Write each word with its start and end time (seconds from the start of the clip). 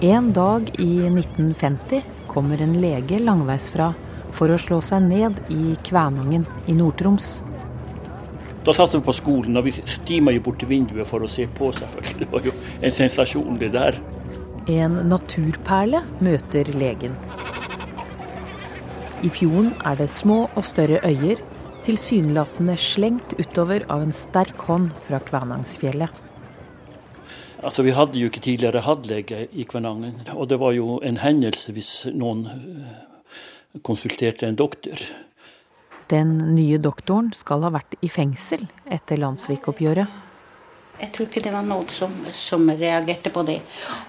En 0.00 0.32
dag 0.32 0.70
i 0.78 0.96
1950 1.06 2.02
kommer 2.26 2.62
en 2.62 2.76
lege 2.78 3.16
langveisfra 3.18 3.88
for 4.30 4.52
å 4.54 4.58
slå 4.62 4.76
seg 4.84 5.02
ned 5.02 5.40
i 5.50 5.72
Kvænangen 5.88 6.44
i 6.70 6.76
Nord-Troms. 6.78 7.30
Da 8.62 8.74
satt 8.78 8.94
vi 8.94 9.00
på 9.02 9.14
skolen, 9.18 9.58
og 9.58 9.66
vi 9.66 9.72
stima 9.90 10.30
jo 10.36 10.44
bort 10.44 10.60
til 10.62 10.70
vinduet 10.70 11.08
for 11.08 11.26
å 11.26 11.30
se 11.32 11.48
på, 11.50 11.72
selvfølgelig. 11.74 12.20
Det 12.20 12.30
var 12.30 12.46
jo 12.46 12.54
en 12.78 12.94
sensasjon, 12.94 13.58
det 13.58 13.72
der. 13.74 13.98
En 14.70 15.00
naturperle 15.10 16.04
møter 16.22 16.70
legen. 16.78 17.18
I 19.26 19.32
fjorden 19.34 19.72
er 19.82 19.98
det 19.98 20.12
små 20.14 20.44
og 20.52 20.62
større 20.62 21.02
øyer, 21.02 21.42
tilsynelatende 21.88 22.78
slengt 22.78 23.34
utover 23.34 23.82
av 23.90 24.06
en 24.06 24.14
sterk 24.14 24.62
hånd 24.70 24.92
fra 25.10 25.18
Kvænangsfjellet. 25.26 26.27
Altså, 27.62 27.82
Vi 27.82 27.90
hadde 27.90 28.18
jo 28.18 28.28
ikke 28.30 28.40
tidligere 28.40 28.84
hatt 28.86 29.06
lege 29.10 29.46
i 29.52 29.64
Kvænangen, 29.64 30.28
og 30.34 30.48
det 30.48 30.60
var 30.60 30.72
jo 30.72 31.00
en 31.02 31.18
hendelse 31.18 31.72
hvis 31.74 32.06
noen 32.14 32.46
eh, 32.46 33.80
konsulterte 33.82 34.46
en 34.46 34.58
doktor. 34.58 35.02
Den 36.08 36.54
nye 36.54 36.78
doktoren 36.78 37.32
skal 37.36 37.66
ha 37.66 37.72
vært 37.74 37.98
i 38.00 38.08
fengsel 38.08 38.62
etter 38.86 39.18
Landsvik-oppgjøret. 39.20 40.24
Jeg 40.98 41.10
tror 41.14 41.28
ikke 41.28 41.42
det 41.44 41.52
var 41.54 41.66
noen 41.66 41.90
som, 41.94 42.14
som 42.34 42.64
reagerte 42.70 43.30
på 43.30 43.44
det. 43.46 43.58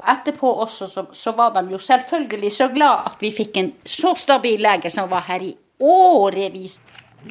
Etterpå 0.10 0.54
også 0.64 0.88
så, 0.90 1.04
så, 1.14 1.34
var 1.38 1.52
de 1.58 1.76
jo 1.76 1.82
selvfølgelig 1.82 2.52
så 2.56 2.70
glad 2.74 3.12
at 3.12 3.20
vi 3.22 3.34
fikk 3.36 3.60
en 3.62 3.74
så 3.86 4.16
stabil 4.18 4.62
lege 4.62 4.90
som 4.94 5.10
var 5.12 5.28
her 5.28 5.44
i 5.46 5.52
årevis. 5.80 6.80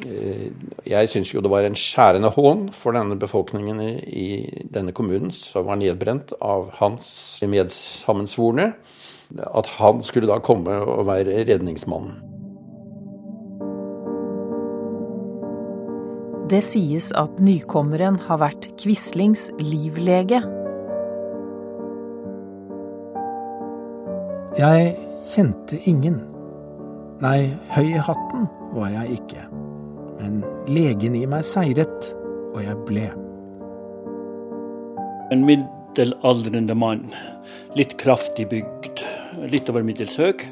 Eh, 0.05 0.49
jeg 0.85 1.09
syns 1.09 1.33
jo 1.33 1.41
det 1.41 1.51
var 1.51 1.65
en 1.65 1.77
skjærende 1.77 2.29
hån 2.35 2.67
for 2.75 2.95
denne 2.95 3.17
befolkningen 3.19 3.81
i, 3.81 3.91
i 4.05 4.29
denne 4.69 4.93
kommunen, 4.95 5.31
som 5.33 5.65
var 5.67 5.79
nedbrent 5.81 6.33
av 6.41 6.69
hans 6.79 7.09
medsammensvorne, 7.41 8.73
at 9.39 9.69
han 9.77 10.01
skulle 10.05 10.29
da 10.29 10.39
komme 10.41 10.79
og 10.85 11.07
være 11.09 11.43
redningsmannen. 11.49 12.17
Det 16.49 16.63
sies 16.65 17.11
at 17.13 17.37
nykommeren 17.45 18.15
har 18.25 18.39
vært 18.41 18.71
Quislings 18.81 19.51
livlege. 19.61 20.41
Jeg 24.57 24.95
kjente 25.29 25.77
ingen. 25.85 26.23
Nei, 27.21 27.51
høy 27.75 27.93
i 27.93 28.01
hatten 28.01 28.49
var 28.73 28.89
jeg 28.95 29.19
ikke. 29.19 29.45
Men 30.19 30.43
legen 30.67 31.15
i 31.15 31.25
meg 31.29 31.45
seiret, 31.47 32.11
og 32.53 32.61
jeg 32.63 32.77
ble. 32.87 33.07
En 35.33 35.45
middelaldrende 35.47 36.75
mann, 36.77 37.09
litt 37.77 37.95
kraftig 38.01 38.49
bygd, 38.51 39.03
litt 39.49 39.69
over 39.71 39.85
middels 39.85 40.17
høy. 40.19 40.45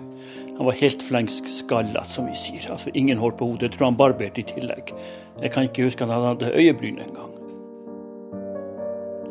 Han 0.57 0.65
var 0.65 0.77
helt 0.79 1.03
flensk 1.05 1.49
skalla, 1.51 2.01
som 2.09 2.25
vi 2.29 2.37
sier. 2.37 2.63
Altså 2.73 2.89
Ingen 2.97 3.19
hår 3.21 3.35
på 3.37 3.45
hodet. 3.45 3.67
Jeg 3.67 3.77
tror 3.77 3.91
han 3.91 3.99
barberte 3.99 4.41
i 4.41 4.47
tillegg. 4.47 4.93
Jeg 5.41 5.53
kan 5.53 5.67
ikke 5.67 5.85
huske 5.85 6.05
at 6.05 6.13
han 6.13 6.31
hadde 6.31 6.53
øyebryn 6.57 6.97
engang. 7.03 7.33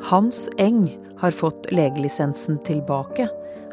Hans 0.06 0.47
Eng 0.62 0.84
har 1.19 1.34
fått 1.34 1.67
legelisensen 1.75 2.61
tilbake, 2.67 3.27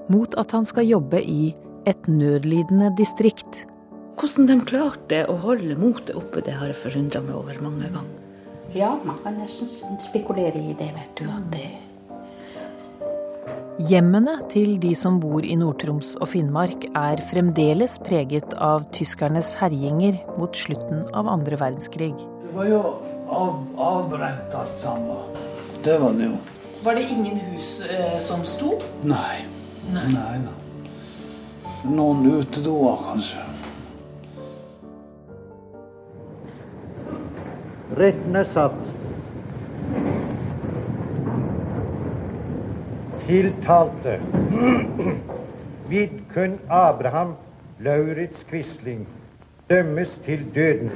mot 0.09 0.33
at 0.39 0.55
han 0.55 0.65
skal 0.65 0.87
jobbe 0.87 1.21
i 1.21 1.51
et 1.85 2.07
nødlidende 2.07 2.89
distrikt. 2.97 3.65
Hvordan 4.13 4.45
de 4.49 4.59
klarte 4.61 5.23
å 5.29 5.37
holde 5.41 5.75
motet 5.79 6.13
oppe, 6.17 6.43
det 6.45 6.53
har 6.59 6.69
jeg 6.69 6.81
forundra 6.83 7.21
meg 7.25 7.37
over 7.39 7.63
mange 7.65 7.89
ganger. 7.89 8.19
Ja, 8.73 8.95
man 9.05 9.17
kan 9.23 9.35
nesten 9.37 9.97
spekulere 10.01 10.57
i 10.57 10.73
det, 10.77 10.89
vet 10.95 11.17
du. 11.19 11.25
at 11.29 11.49
det 11.53 11.71
Hjemmene 13.89 14.35
til 14.51 14.75
de 14.77 14.91
som 14.93 15.15
bor 15.21 15.41
i 15.41 15.55
Nord-Troms 15.57 16.11
og 16.21 16.29
Finnmark 16.29 16.85
er 16.93 17.21
fremdeles 17.25 17.97
preget 18.05 18.53
av 18.61 18.85
tyskernes 18.93 19.55
herjinger 19.57 20.19
mot 20.37 20.53
slutten 20.53 21.01
av 21.09 21.29
andre 21.31 21.57
verdenskrig. 21.57 22.13
Det 22.45 22.53
var 22.53 22.69
jo 22.69 22.81
av, 23.33 23.57
avbrent 23.81 24.53
alt 24.57 24.77
sammen. 24.77 25.41
Det 25.83 25.97
var 26.01 26.13
det 26.17 26.29
jo. 26.29 26.37
Var 26.85 27.01
det 27.01 27.07
ingen 27.17 27.41
hus 27.49 27.79
eh, 27.89 28.19
som 28.21 28.45
sto? 28.45 28.75
Nei. 29.09 29.41
Nei. 29.89 30.05
Nei 30.13 30.37
da. 30.45 30.53
Noen 31.89 32.29
utedoer, 32.29 33.01
kanskje. 33.09 33.41
Retten 37.93 38.35
er 38.35 38.45
satt. 38.47 38.77
Tiltalte 43.23 44.15
Vidkun 45.89 46.55
Abraham 46.73 47.35
Lauritz 47.85 48.41
Quisling 48.49 49.05
dømmes 49.69 50.15
til 50.25 50.41
døden. 50.55 50.89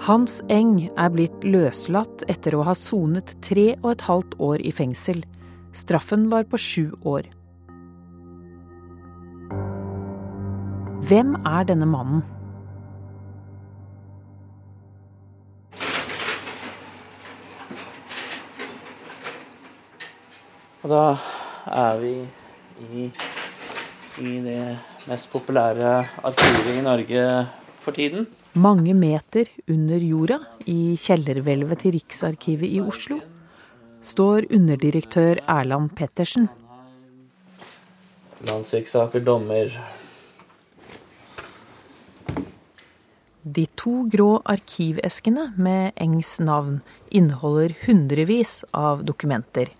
Hans 0.00 0.40
Eng 0.50 0.88
er 0.98 1.12
blitt 1.14 1.46
løslatt 1.46 2.24
etter 2.26 2.56
å 2.58 2.64
ha 2.66 2.74
sonet 2.74 3.36
tre 3.46 3.76
og 3.84 3.92
et 3.92 4.06
halvt 4.08 4.34
år 4.42 4.66
i 4.66 4.74
fengsel. 4.74 5.22
Straffen 5.76 6.26
var 6.32 6.48
på 6.50 6.58
sju 6.58 6.84
år. 7.06 7.30
Hvem 11.06 11.36
er 11.46 11.70
denne 11.70 11.86
mannen? 11.86 12.26
Og 20.90 20.96
da 20.96 21.70
er 21.70 21.98
vi 22.02 22.12
i, 22.98 23.04
i 24.18 24.30
det 24.42 24.62
mest 25.06 25.28
populære 25.30 25.92
arkivet 26.26 26.70
i 26.72 26.82
Norge 26.82 27.26
for 27.78 27.94
tiden. 27.94 28.26
Mange 28.58 28.96
meter 28.98 29.46
under 29.70 30.02
jorda, 30.02 30.40
i 30.66 30.96
kjellerhvelvet 30.98 31.84
til 31.84 31.94
Riksarkivet 31.94 32.66
i 32.74 32.80
Oslo, 32.82 33.20
står 34.02 34.50
underdirektør 34.50 35.38
Erland 35.46 35.92
Pettersen. 35.94 36.48
Landsviksaker, 38.50 39.22
dommer. 39.22 39.70
De 43.46 43.68
to 43.78 44.08
grå 44.10 44.32
arkiveskene 44.42 45.52
med 45.54 45.92
Engs 45.94 46.40
navn 46.42 46.80
inneholder 47.14 47.78
hundrevis 47.86 48.64
av 48.74 49.06
dokumenter. 49.06 49.70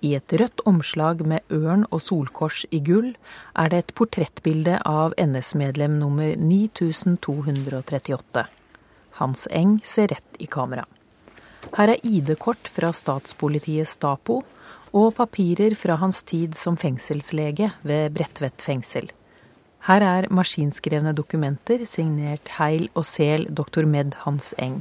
I 0.00 0.14
et 0.16 0.32
rødt 0.32 0.62
omslag 0.64 1.20
med 1.28 1.44
ørn 1.52 1.84
og 1.90 2.00
solkors 2.00 2.62
i 2.72 2.80
gull 2.80 3.12
er 3.58 3.68
det 3.68 3.82
et 3.82 3.92
portrettbilde 3.98 4.78
av 4.88 5.12
NS-medlem 5.20 5.98
nummer 6.00 6.32
9238. 6.40 8.46
Hans 9.20 9.44
Eng 9.52 9.76
ser 9.84 10.08
rett 10.14 10.40
i 10.40 10.48
kamera. 10.48 10.86
Her 11.76 11.92
er 11.92 12.06
ID-kort 12.06 12.70
fra 12.72 12.94
statspolitiet 12.96 13.88
Stapo 13.88 14.40
og 14.96 15.10
papirer 15.18 15.76
fra 15.76 15.98
hans 16.00 16.22
tid 16.24 16.56
som 16.56 16.78
fengselslege 16.80 17.74
ved 17.84 18.14
Bredtvet 18.16 18.64
fengsel. 18.64 19.10
Her 19.84 20.04
er 20.04 20.28
maskinskrevne 20.32 21.12
dokumenter 21.16 21.84
signert 21.88 22.48
Heil 22.56 22.88
og 22.94 23.04
Sel 23.08 23.46
doktor 23.52 23.84
Med 23.84 24.16
Hans 24.24 24.54
Eng. 24.58 24.80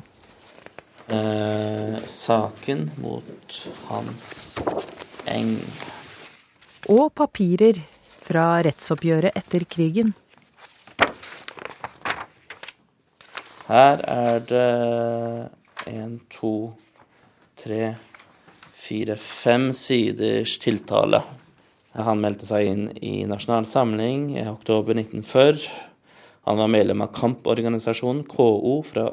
Eh, 1.11 1.99
saken 2.07 2.87
mot 3.01 3.59
Hans 3.89 4.55
Eng. 5.27 5.57
Og 6.89 7.09
papirer 7.17 7.81
fra 8.23 8.59
rettsoppgjøret 8.65 9.35
etter 9.35 9.65
krigen. 9.69 10.13
Her 13.69 14.01
er 14.09 14.39
det 14.49 14.69
en, 15.89 16.15
to, 16.33 16.71
tre, 17.59 17.93
fire, 18.73 19.17
fem 19.19 19.69
siders 19.77 20.55
tiltale. 20.61 21.21
Han 21.93 22.21
meldte 22.21 22.47
seg 22.49 22.69
inn 22.69 22.83
i 23.01 23.25
Nasjonal 23.29 23.67
Samling 23.69 24.31
i 24.37 24.45
oktober 24.49 24.97
1940. 24.97 25.67
Han 26.49 26.61
var 26.61 26.71
medlem 26.71 27.03
av 27.05 27.11
kamporganisasjonen 27.13 28.23
KO 28.29 28.79
fra 28.87 29.09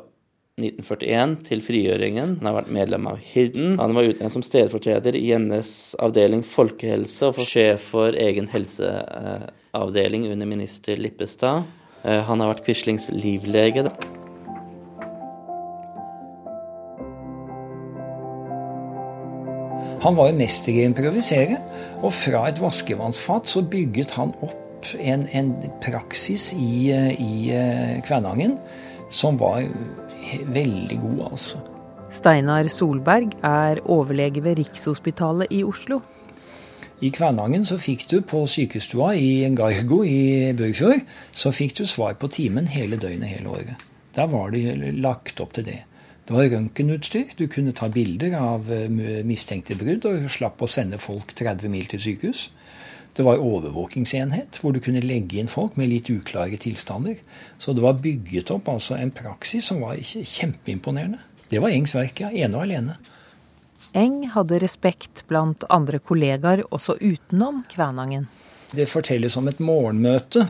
1941 0.56 1.35
til 1.44 1.61
frigjøringen. 1.61 2.38
Han 2.38 2.49
har 2.49 2.55
vært 2.56 2.70
medlem 2.73 3.08
av 3.11 3.19
Hirden. 3.20 3.75
Han 3.76 3.93
var 3.93 4.06
utnevnt 4.08 4.32
som 4.32 4.44
stedfortreder 4.44 5.12
i 5.19 5.26
NS 5.37 5.99
avdeling 6.00 6.41
folkehelse 6.49 7.29
og 7.29 7.43
sjef 7.44 7.91
for 7.91 8.17
egen 8.17 8.49
helseavdeling 8.49 10.25
under 10.31 10.49
minister 10.49 10.97
Lippestad. 10.97 11.67
Eh, 12.08 12.23
han 12.25 12.41
har 12.41 12.55
vært 12.55 12.64
Quislings 12.64 13.11
livlege. 13.12 13.85
Han 20.06 20.17
var 20.17 20.32
jo 20.32 20.41
mester 20.41 20.73
i 20.73 20.87
å 20.87 20.88
improvisere, 20.88 21.61
og 22.00 22.17
fra 22.17 22.47
et 22.49 22.64
vaskevannsfat 22.64 23.53
så 23.53 23.61
bygget 23.61 24.17
han 24.17 24.32
opp 24.41 24.88
en, 24.97 25.29
en 25.37 25.53
praksis 25.85 26.55
i, 26.56 26.88
i 26.88 27.53
eh, 27.53 27.97
Kvænangen 28.08 28.56
som 29.08 29.38
var 29.38 29.62
veldig 30.52 30.99
god, 31.00 31.23
altså. 31.31 31.62
Steinar 32.11 32.69
Solberg 32.70 33.34
er 33.44 33.81
overlege 33.84 34.44
ved 34.44 34.61
Rikshospitalet 34.61 35.50
i 35.50 35.64
Oslo. 35.67 36.00
I 37.00 37.11
Kvænangen 37.12 37.64
så 37.69 37.76
fikk 37.76 38.06
du 38.11 38.20
på 38.25 38.46
sykestua 38.49 39.11
i 39.20 39.44
Gargo 39.56 40.00
i 40.06 40.52
Børgfjord 40.56 41.02
så 41.32 41.52
fikk 41.52 41.75
du 41.78 41.84
svar 41.84 42.14
på 42.17 42.31
timen 42.32 42.70
hele 42.73 42.96
døgnet 42.96 43.28
hele 43.28 43.52
året. 43.52 43.84
Der 44.17 44.31
var 44.32 44.50
det 44.55 44.94
lagt 44.96 45.40
opp 45.44 45.52
til 45.52 45.67
det. 45.67 45.82
Det 46.26 46.34
var 46.34 46.49
røntgenutstyr. 46.50 47.34
Du 47.38 47.46
kunne 47.52 47.75
ta 47.76 47.90
bilder 47.93 48.38
av 48.40 48.70
eh, 48.72 48.88
mistenkte 49.29 49.76
brudd 49.79 50.08
og 50.08 50.25
slapp 50.32 50.62
å 50.64 50.70
sende 50.70 50.99
folk 50.99 51.37
30 51.37 51.70
mil 51.70 51.87
til 51.90 52.00
sykehus. 52.02 52.49
Det 53.16 53.24
var 53.24 53.40
overvåkingsenhet, 53.40 54.58
hvor 54.60 54.74
du 54.76 54.80
kunne 54.84 55.00
legge 55.00 55.38
inn 55.40 55.48
folk 55.48 55.78
med 55.80 55.88
litt 55.88 56.10
uklare 56.12 56.58
tilstander. 56.60 57.16
Så 57.58 57.72
det 57.72 57.84
var 57.84 57.96
bygget 58.04 58.52
opp 58.52 58.68
altså 58.68 58.98
en 59.00 59.12
praksis 59.14 59.70
som 59.70 59.80
var 59.80 59.96
kjempeimponerende. 60.04 61.22
Det 61.48 61.62
var 61.62 61.72
Engs 61.72 61.94
verk, 61.96 62.20
ja. 62.20 62.28
Ene 62.28 62.58
og 62.58 62.66
alene. 62.66 62.98
Eng 63.96 64.26
hadde 64.34 64.60
respekt 64.60 65.24
blant 65.30 65.64
andre 65.72 66.02
kollegaer 66.02 66.66
også 66.68 66.98
utenom 67.00 67.62
Kvænangen. 67.72 68.26
Det 68.74 68.88
fortelles 68.90 69.36
om 69.40 69.48
et 69.48 69.62
morgenmøte 69.62 70.48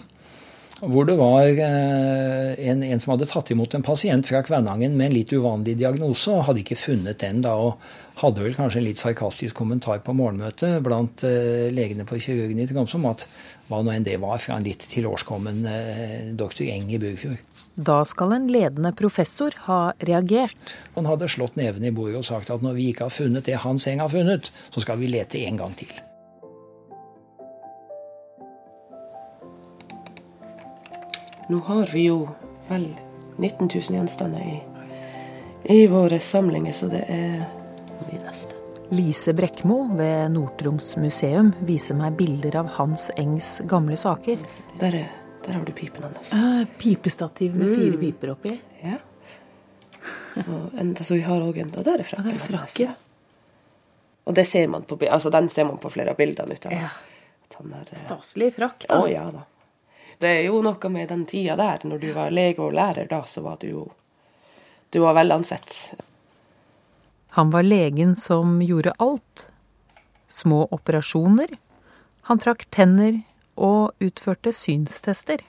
hvor 0.80 1.06
det 1.08 1.16
var 1.16 1.46
eh, 1.48 2.68
en, 2.68 2.82
en, 2.84 3.00
som 3.00 3.14
hadde 3.14 3.28
tatt 3.30 3.50
imot 3.52 3.74
en 3.74 3.84
pasient 3.84 4.28
fra 4.28 4.42
Kvænangen 4.44 4.96
med 4.98 5.08
en 5.08 5.14
litt 5.16 5.32
uvanlig 5.32 5.76
diagnose, 5.80 6.34
og 6.34 6.50
hadde 6.50 6.60
ikke 6.64 6.76
funnet 6.76 7.22
den 7.22 7.40
da, 7.44 7.54
og 7.56 7.80
hadde 8.20 8.44
vel 8.44 8.56
kanskje 8.56 8.82
en 8.82 8.88
litt 8.88 9.00
sarkastisk 9.00 9.56
kommentar 9.56 10.02
på 10.04 10.14
morgenmøtet 10.16 10.82
blant 10.84 11.24
uh, 11.24 11.68
legene 11.72 12.04
på 12.08 12.20
kirurgen 12.20 12.60
i 12.60 12.68
Tromsø 12.68 13.00
om 13.00 13.10
at 13.10 13.26
hva 13.68 13.82
nå 13.82 13.92
enn 13.92 14.06
det 14.06 14.16
var 14.22 14.40
fra 14.40 14.56
en 14.56 14.64
litt 14.64 14.84
tilårskommen 14.92 15.64
uh, 15.68 16.32
doktor 16.36 16.68
Eng 16.68 16.92
i 16.92 17.00
Burfjord. 17.00 17.40
Da 17.76 17.98
skal 18.08 18.32
en 18.32 18.48
ledende 18.48 18.92
professor 18.96 19.56
ha 19.66 19.80
reagert. 20.08 20.76
Han 20.96 21.08
hadde 21.08 21.28
slått 21.28 21.60
neven 21.60 21.84
i 21.84 21.92
bordet 21.92 22.22
og 22.22 22.28
sagt 22.28 22.52
at 22.52 22.64
når 22.64 22.76
vi 22.78 22.90
ikke 22.92 23.08
har 23.08 23.16
funnet 23.16 23.48
det 23.48 23.60
Hans 23.64 23.88
Eng 23.88 24.04
har 24.04 24.12
funnet, 24.12 24.52
så 24.72 24.84
skal 24.84 25.00
vi 25.00 25.12
lete 25.12 25.44
en 25.44 25.60
gang 25.60 25.76
til. 25.76 25.92
Nå 31.48 31.60
har 31.68 31.90
vi 31.92 32.06
jo 32.08 32.22
vel 32.68 32.88
19 33.36 33.68
000 33.68 33.98
gjenstander 33.98 34.40
i, 34.42 34.56
i 35.74 35.86
våre 35.90 36.20
samlinger, 36.20 36.74
så 36.74 36.88
det 36.90 37.04
er 37.08 37.44
vi 38.08 38.18
neste. 38.18 38.56
Lise 38.94 39.34
Brekkmo 39.34 39.84
ved 39.98 40.32
Nord-Troms 40.34 40.94
museum 41.02 41.52
viser 41.66 41.98
meg 41.98 42.18
bilder 42.18 42.60
av 42.62 42.74
Hans 42.78 43.08
Engs 43.18 43.56
gamle 43.66 43.98
saker. 43.98 44.42
Der 44.80 45.00
er 45.02 45.14
der 45.46 45.52
har 45.52 45.64
du 45.64 45.72
pipen 45.72 46.02
hans. 46.02 46.32
Ah, 46.34 46.64
pipestativ 46.78 47.54
med 47.54 47.76
fire 47.76 47.94
mm. 47.94 48.00
piper 48.00 48.30
oppi? 48.30 48.60
Ja. 48.82 48.96
Og 50.42 50.74
en, 50.78 50.96
så 50.96 51.14
vi 51.14 51.22
har 51.22 51.42
òg 51.42 51.60
en 51.62 51.70
Og 51.78 51.84
der 51.86 52.02
er 52.02 52.08
frakken. 52.08 52.26
Der 52.26 52.38
er 52.40 52.42
frakken. 52.42 52.96
Og 54.26 54.34
det 54.34 54.44
ser 54.50 54.66
man 54.66 54.82
på, 54.82 54.98
altså 55.06 55.30
den 55.30 55.48
ser 55.48 55.68
man 55.68 55.78
på 55.78 55.90
flere 55.90 56.16
av 56.16 56.18
bildene. 56.18 56.58
Ut 56.58 56.66
av, 56.66 56.74
ja. 56.74 56.88
Er, 57.56 57.84
eh, 57.86 58.00
Staselig 58.00 58.50
frakk, 58.56 58.88
da. 58.88 58.98
Å, 58.98 59.06
ja, 59.06 59.22
da. 59.30 59.44
Det 60.18 60.32
er 60.32 60.46
jo 60.48 60.62
noe 60.64 60.90
med 60.92 61.10
den 61.12 61.26
tida 61.28 61.56
der. 61.60 61.84
Når 61.84 62.00
du 62.02 62.10
var 62.16 62.34
lege 62.34 62.62
og 62.62 62.74
lærer 62.76 63.08
da, 63.10 63.22
så 63.28 63.44
var 63.44 63.60
du 63.60 63.68
jo 63.68 63.86
Du 64.90 65.00
var 65.02 65.16
vel 65.18 65.32
ansett. 65.34 65.94
Han 67.36 67.50
var 67.50 67.66
legen 67.66 68.16
som 68.16 68.60
gjorde 68.62 68.94
alt. 69.02 69.48
Små 70.28 70.68
operasjoner. 70.70 71.50
Han 72.30 72.38
trakk 72.38 72.64
tenner, 72.70 73.18
og 73.56 73.96
utførte 74.04 74.52
synstester. 74.52 75.42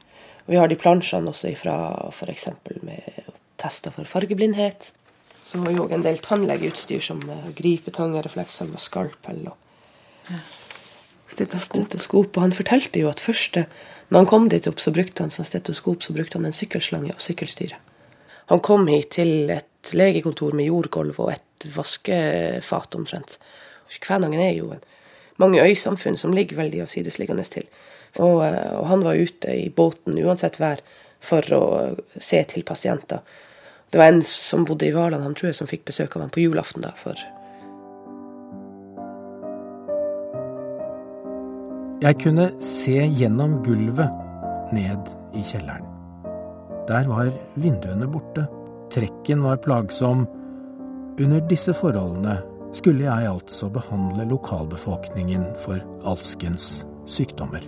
Vi 0.47 0.55
har 0.55 0.69
de 0.71 0.79
plansjene 0.79 1.31
også 1.31 1.51
fra 1.59 1.75
f.eks. 2.11 2.47
med 2.87 3.31
tester 3.59 3.91
for 3.91 4.07
fargeblindhet. 4.07 4.93
Så 5.43 5.59
har 5.59 5.71
vi 5.71 5.79
òg 5.79 5.95
en 5.95 6.05
del 6.05 6.19
tannlegeutstyr 6.23 7.03
som 7.03 7.19
gripetangereflekser 7.23 7.55
gripetang, 7.59 8.15
refleksene 8.23 8.71
med 8.73 8.83
skalpell 8.83 9.43
og 9.47 10.31
ja. 10.31 10.39
stetoskop. 11.31 11.83
stetoskop. 11.83 12.37
Og 12.37 12.47
han 12.47 12.55
fortalte 12.55 13.03
jo 13.03 13.11
at 13.11 13.23
første, 13.23 13.65
når 14.07 14.19
han 14.19 14.29
kom 14.29 14.47
dit 14.49 14.67
opp, 14.69 14.79
så 14.79 14.93
brukte 14.95 15.23
han 15.25 15.33
som 15.33 15.45
stetoskop 15.45 16.03
så 16.03 16.13
brukte 16.15 16.39
han 16.39 16.47
en 16.47 16.55
sykkelslange 16.55 17.11
og 17.15 17.23
sykkelstyre. 17.23 17.79
Han 18.47 18.61
kom 18.63 18.87
hit 18.87 19.11
til 19.17 19.49
et 19.51 19.91
legekontor 19.91 20.55
med 20.55 20.69
jordgulv 20.69 21.17
og 21.19 21.33
et 21.33 21.67
vaskefat 21.75 22.95
omtrent. 22.95 23.35
Kvænangen 24.03 24.39
er 24.39 24.53
jo 24.55 24.71
en, 24.75 24.83
mange 25.37 25.63
øysamfunn 25.63 26.17
som 26.17 26.33
ligger 26.33 26.55
veldig 26.55 26.81
avsidesliggende 26.85 27.43
til. 27.43 27.67
Og, 28.15 28.45
eh, 28.47 28.71
og, 28.79 28.87
han 28.87 29.03
var 29.03 29.19
ute 29.19 29.53
i 29.53 29.69
båten 29.69 30.17
uansett 30.23 30.59
vær 30.59 30.81
for 31.19 31.43
å 31.53 31.63
se 32.19 32.39
til 32.47 32.63
pasienter. 32.63 33.19
Det 33.91 33.99
var 33.99 34.11
en 34.11 34.23
som 34.23 34.65
bodde 34.65 34.87
i 34.87 34.93
Hvaland, 34.95 35.23
han 35.23 35.35
tror 35.35 35.51
jeg, 35.51 35.59
som 35.59 35.69
fikk 35.69 35.85
besøk 35.87 36.15
av 36.15 36.25
ham 36.25 36.31
på 36.33 36.47
julaften. 36.47 36.87
da, 36.87 36.95
for... 36.95 37.19
Jeg 41.97 42.19
kunne 42.21 42.43
se 42.61 42.93
gjennom 43.17 43.55
gulvet 43.65 44.05
ned 44.69 45.07
i 45.33 45.41
kjelleren. 45.41 45.81
Der 46.85 47.09
var 47.09 47.33
vinduene 47.57 48.05
borte. 48.05 48.45
Trekken 48.93 49.41
var 49.41 49.57
plagsom. 49.63 50.27
Under 51.17 51.41
disse 51.49 51.73
forholdene 51.73 52.37
skulle 52.77 53.01
jeg 53.07 53.25
altså 53.31 53.69
behandle 53.73 54.29
lokalbefolkningen 54.29 55.57
for 55.63 55.81
alskens 56.05 56.85
sykdommer. 57.09 57.65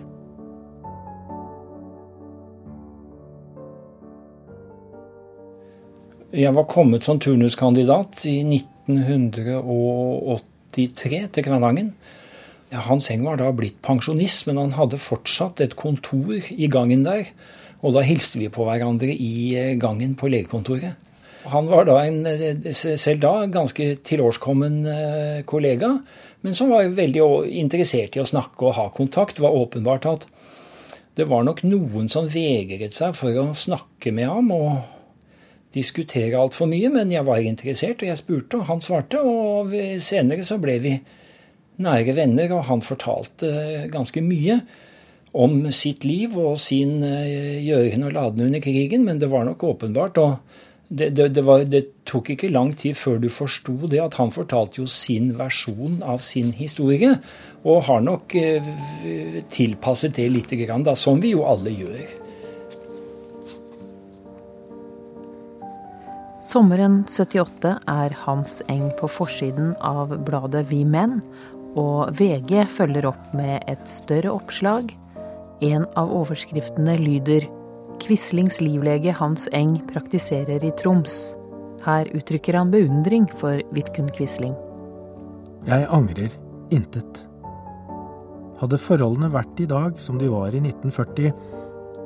Jeg 6.37 6.53
var 6.53 6.69
kommet 6.69 7.01
som 7.03 7.17
turnuskandidat 7.17 8.25
i 8.29 8.45
1983 8.45 11.33
til 11.33 11.43
Kvænangen. 11.49 11.97
Hans 12.69 13.09
Heng 13.09 13.23
var 13.25 13.39
da 13.39 13.49
blitt 13.55 13.79
pensjonist, 13.85 14.45
men 14.47 14.59
han 14.61 14.75
hadde 14.77 14.99
fortsatt 15.01 15.61
et 15.63 15.75
kontor 15.79 16.37
i 16.37 16.69
gangen 16.69 17.05
der. 17.07 17.31
Og 17.81 17.95
da 17.95 18.03
hilste 18.05 18.41
vi 18.41 18.49
på 18.51 18.65
hverandre 18.67 19.09
i 19.09 19.55
eh, 19.57 19.75
gangen 19.79 20.15
på 20.19 20.29
legekontoret. 20.29 20.97
Han 21.49 21.69
var 21.71 21.87
da 21.87 21.95
en, 22.03 22.25
eh, 22.27 22.73
selv 22.75 23.23
da 23.23 23.33
ganske 23.49 23.93
tilårskommen 24.05 24.81
eh, 24.85 25.39
kollega, 25.49 25.95
men 26.43 26.55
som 26.55 26.69
var 26.73 26.91
veldig 26.93 27.23
interessert 27.61 28.17
i 28.17 28.21
å 28.21 28.27
snakke 28.27 28.67
og 28.67 28.75
ha 28.77 28.89
kontakt. 28.93 29.39
Det 29.39 29.45
var 29.47 29.57
åpenbart 29.57 30.05
at 30.11 30.27
det 31.17 31.27
var 31.27 31.47
nok 31.47 31.63
noen 31.65 32.11
som 32.11 32.27
vegret 32.29 32.93
seg 32.95 33.15
for 33.17 33.33
å 33.39 33.49
snakke 33.57 34.13
med 34.13 34.29
ham. 34.29 34.51
og 34.55 34.79
diskutere 35.69 36.33
altfor 36.33 36.65
mye, 36.65 36.89
men 36.89 37.11
jeg 37.13 37.21
var 37.27 37.43
interessert, 37.45 38.01
og 38.01 38.09
jeg 38.09 38.17
spurte, 38.17 38.57
og 38.57 38.65
han 38.65 38.79
svarte. 38.81 39.19
Og 39.21 39.69
senere 40.01 40.41
så 40.41 40.57
ble 40.57 40.79
vi 40.81 40.93
nære 41.83 42.15
venner, 42.17 42.51
og 42.55 42.67
han 42.69 42.85
fortalte 42.85 43.87
ganske 43.93 44.23
mye 44.25 44.59
om 45.37 45.67
sitt 45.75 46.05
liv 46.07 46.33
og 46.39 46.57
sin 46.61 47.03
eh, 47.05 47.59
gjøren 47.61 48.07
og 48.07 48.15
laden 48.15 48.47
under 48.47 48.63
krigen, 48.63 49.05
men 49.05 49.21
det 49.21 49.29
var 49.29 49.45
nok 49.45 49.63
åpenbart. 49.75 50.17
og 50.17 50.37
det, 50.89 51.11
det, 51.13 51.27
det, 51.35 51.41
var, 51.45 51.63
det, 51.69 51.83
tok 52.09 52.31
ikke 52.33 52.49
lang 52.49 52.71
tid 52.73 52.97
før 52.97 53.19
du 53.21 53.27
forsto 53.29 53.75
det, 53.91 53.99
at 54.01 54.15
han 54.17 54.31
fortalte 54.33 54.81
jo 54.81 54.87
sin 54.89 55.35
versjon 55.37 55.99
av 56.01 56.23
sin 56.25 56.49
historie. 56.57 57.11
Og 57.61 57.83
har 57.85 58.01
nok 58.01 58.33
eh, 58.39 58.71
tilpasset 59.53 60.17
det 60.17 60.31
lite 60.33 60.57
grann, 60.63 60.87
da, 60.87 60.97
som 60.97 61.21
vi 61.21 61.35
jo 61.35 61.45
alle 61.45 61.75
gjør. 61.77 62.01
Sommeren 66.49 67.03
78 67.05 67.75
er 67.85 68.15
Hans 68.23 68.63
Eng 68.73 68.87
på 68.97 69.05
forsiden 69.13 69.75
av 69.85 70.15
bladet 70.25 70.63
Vi 70.71 70.81
Menn, 70.81 71.19
og 71.77 72.13
VG 72.17 72.63
følger 72.71 73.09
opp 73.11 73.33
med 73.37 73.63
et 73.69 73.85
større 73.89 74.31
oppslag. 74.33 74.89
En 75.61 75.85
av 75.99 76.11
overskriftene 76.15 76.97
lyder 76.97 77.45
'Quislings 77.99 78.61
livlege 78.61 79.11
Hans 79.11 79.47
Eng 79.51 79.79
praktiserer 79.91 80.63
i 80.63 80.71
Troms'. 80.71 81.35
Her 81.83 82.05
uttrykker 82.15 82.57
han 82.57 82.71
beundring 82.71 83.27
for 83.37 83.61
Vidkun 83.71 84.09
Quisling. 84.15 84.55
Jeg 85.67 85.87
angrer 85.91 86.31
intet. 86.71 87.25
Hadde 88.59 88.77
forholdene 88.77 89.31
vært 89.31 89.59
i 89.59 89.65
dag 89.65 89.99
som 89.99 90.17
de 90.17 90.29
var 90.31 90.55
i 90.55 90.59
1940, 90.59 91.31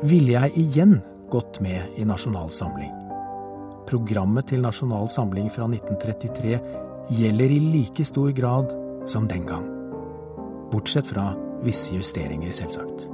ville 0.03 0.33
jeg 0.33 0.57
igjen 0.57 1.01
gått 1.29 1.61
med 1.61 1.97
i 1.97 2.05
Nasjonal 2.05 2.51
Samling. 2.53 2.91
Programmet 3.89 4.47
til 4.47 4.61
Nasjonal 4.61 5.09
Samling 5.09 5.49
fra 5.51 5.65
1933 5.67 6.59
gjelder 7.09 7.51
i 7.51 7.59
like 7.59 8.05
stor 8.05 8.31
grad 8.31 8.82
som 9.09 9.27
den 9.27 9.47
gang. 9.47 9.65
Bortsett 10.71 11.09
fra 11.09 11.33
visse 11.63 11.95
justeringer, 11.95 12.51
selvsagt. 12.55 13.07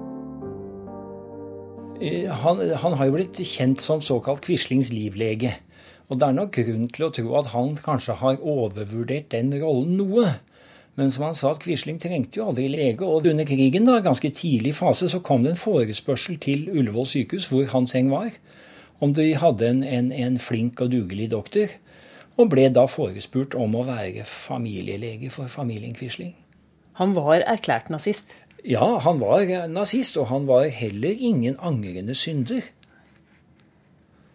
Eh, 2.01 2.29
han, 2.43 2.62
han, 2.84 2.98
har 3.00 3.10
jo 3.10 3.15
blitt 3.17 3.41
kjent 3.43 3.81
som 3.84 4.01
såkalt 4.01 4.46
Quislings 4.46 4.93
livlege. 4.96 5.55
Og 6.10 6.17
det 6.19 6.27
er 6.27 6.38
nok 6.38 6.55
grunn 6.58 6.88
til 6.89 7.05
å 7.05 7.12
tro 7.13 7.34
at 7.38 7.51
han 7.53 7.75
kanskje 7.77 8.17
har 8.22 8.39
overvurdert 8.41 9.29
den 9.34 9.51
rollen 9.62 9.98
noe. 10.00 10.39
Men 10.98 11.13
som 11.13 11.27
han 11.27 11.38
sa, 11.38 11.53
at 11.53 11.62
Quisling 11.63 12.00
trengte 12.01 12.41
jo 12.41 12.50
aldri 12.50 12.65
lege. 12.72 13.05
Og 13.05 13.27
under 13.29 13.48
krigen, 13.48 13.86
da, 13.88 14.00
ganske 14.03 14.31
tidlig 14.36 14.74
fase, 14.79 15.08
så 15.12 15.22
kom 15.24 15.46
det 15.46 15.53
en 15.53 15.62
forespørsel 15.62 16.39
til 16.41 16.65
Ullevål 16.74 17.08
sykehus, 17.08 17.48
hvor 17.51 17.69
Hans 17.72 17.93
seng 17.96 18.10
var 18.12 18.34
om 19.00 19.13
de 19.15 19.31
hadde 19.39 19.67
en, 19.67 19.84
en, 19.84 20.12
en 20.12 20.39
flink 20.39 20.81
og 20.84 20.91
dugelig 20.91 21.29
doktor, 21.31 21.72
og 22.38 22.52
ble 22.54 22.68
da 22.74 22.86
forespurt 22.90 23.56
om 23.58 23.76
å 23.76 23.86
være 23.88 24.26
familielege 24.28 25.32
for 25.34 25.52
familien 25.52 25.96
Quisling. 25.98 26.36
Han 27.00 27.16
var 27.16 27.46
erklært 27.48 27.90
nazist? 27.90 28.34
Ja, 28.68 29.00
han 29.04 29.22
var 29.22 29.48
nazist, 29.72 30.18
og 30.20 30.28
han 30.32 30.48
var 30.50 30.68
heller 30.68 31.16
ingen 31.16 31.56
angrende 31.64 32.16
synder. 32.16 32.62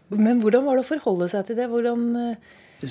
Men 0.09 0.41
hvordan 0.41 0.65
var 0.65 0.79
det 0.79 0.85
å 0.85 0.93
forholde 0.95 1.29
seg 1.33 1.49
til 1.49 1.59
det? 1.59 1.69
Hvordan 1.73 2.07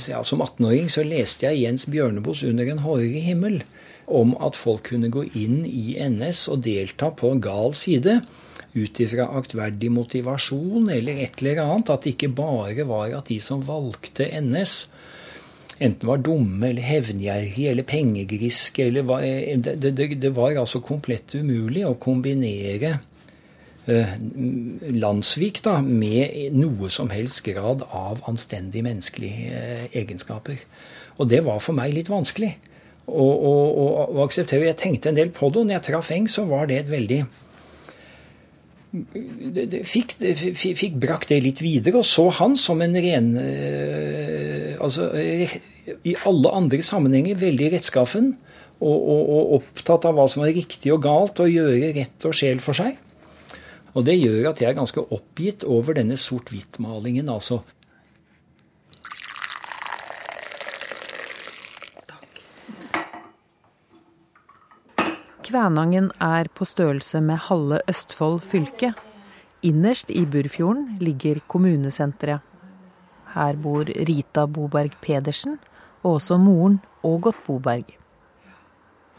ja, 0.09 0.23
Som 0.25 0.41
18-åring 0.41 0.89
så 0.89 1.05
leste 1.05 1.47
jeg 1.47 1.63
Jens 1.63 1.85
Bjørneboes 1.89 2.43
'Under 2.43 2.69
en 2.71 2.85
hårig 2.85 3.23
himmel' 3.25 3.63
om 4.07 4.33
at 4.43 4.55
folk 4.55 4.89
kunne 4.89 5.11
gå 5.11 5.23
inn 5.37 5.63
i 5.65 5.95
NS 5.95 6.47
og 6.51 6.63
delta 6.65 7.09
på 7.09 7.35
gal 7.39 7.73
side 7.73 8.21
ut 8.73 8.99
ifra 8.99 9.29
aktverdig 9.37 9.91
motivasjon 9.93 10.89
eller 10.89 11.21
et 11.23 11.41
eller 11.41 11.61
annet. 11.63 11.89
At 11.89 12.03
det 12.03 12.15
ikke 12.15 12.33
bare 12.35 12.87
var 12.89 13.13
at 13.13 13.29
de 13.31 13.39
som 13.39 13.63
valgte 13.63 14.27
NS, 14.41 14.89
enten 15.79 16.09
var 16.09 16.21
dumme 16.21 16.69
eller 16.69 16.85
hevngjerrige 16.85 17.71
eller 17.71 17.87
pengegriske 17.87 18.85
eller 18.85 19.07
var, 19.07 19.23
det, 19.23 19.79
det, 19.81 20.07
det, 20.21 20.31
var 20.35 20.57
altså 20.59 20.83
komplett 20.85 21.35
umulig 21.35 21.85
å 21.87 21.95
kombinere 22.01 22.97
eh, 23.89 24.13
landssvik 24.93 25.63
da, 25.65 25.79
med 25.81 26.53
noe 26.57 26.91
som 26.93 27.09
helst 27.13 27.43
grad 27.47 27.85
av 27.89 28.21
anstendige 28.29 28.85
menneskelige 28.85 29.63
eh, 29.63 29.87
egenskaper. 30.03 30.61
Og 31.17 31.29
det 31.29 31.43
var 31.45 31.61
for 31.61 31.77
meg 31.77 31.95
litt 31.95 32.11
vanskelig 32.13 32.53
å, 33.05 33.23
å, 33.23 33.53
å, 33.53 33.87
å 34.13 34.25
akseptere. 34.25 34.69
Jeg 34.69 34.81
tenkte 34.81 35.11
en 35.11 35.17
del 35.19 35.33
på 35.35 35.49
det, 35.49 35.61
og 35.61 35.69
når 35.69 35.79
jeg 35.79 35.87
traff 35.89 36.13
Eng, 36.15 36.29
så 36.31 36.45
var 36.49 36.69
det 36.69 36.83
et 36.83 36.93
veldig 36.93 37.23
fikk, 38.93 40.17
det, 40.21 40.33
fikk, 40.53 40.97
brakt 41.01 41.31
det 41.33 41.39
litt 41.41 41.63
videre, 41.63 42.03
og 42.03 42.05
så 42.05 42.27
han 42.37 42.53
som 42.59 42.81
en 42.85 42.93
ren 42.93 43.31
øh, 43.41 44.52
Altså 44.83 45.09
i 45.15 46.15
alle 46.27 46.51
andre 46.51 46.81
sammenhenger 46.83 47.39
veldig 47.39 47.69
rettskaffen 47.77 48.33
og, 48.83 48.97
og, 48.97 49.21
og, 49.21 49.53
opptatt 49.59 50.07
av 50.09 50.17
hva 50.17 50.25
som 50.27 50.43
er 50.43 50.55
riktig 50.57 50.91
og 50.91 51.03
galt, 51.05 51.39
og 51.39 51.51
gjøre 51.51 51.93
rett 51.95 52.27
og 52.27 52.35
sjel 52.35 52.59
for 52.63 52.75
seg. 52.75 52.97
Og 53.93 54.03
det 54.07 54.17
gjør 54.17 54.49
at 54.51 54.59
jeg 54.61 54.71
er 54.71 54.79
ganske 54.79 55.05
oppgitt 55.13 55.63
over 55.69 55.95
denne 55.95 56.17
sort-hvitt-malingen. 56.19 57.29
altså 57.29 57.61
Kvænangen 65.43 66.09
er 66.19 66.49
på 66.49 66.65
størrelse 66.65 67.21
med 67.21 67.45
halve 67.47 67.79
Østfold 67.87 68.41
fylke. 68.41 68.93
Innerst 69.61 70.09
i 70.09 70.25
Burfjorden 70.25 70.97
ligger 70.99 71.43
kommunesenteret. 71.47 72.52
Her 73.33 73.53
bor 73.57 73.85
Rita 73.85 74.47
Boberg 74.47 74.91
Pedersen, 75.01 75.59
og 76.03 76.15
også 76.19 76.37
moren 76.41 76.79
Ågot 77.03 77.35
Boberg. 77.47 77.97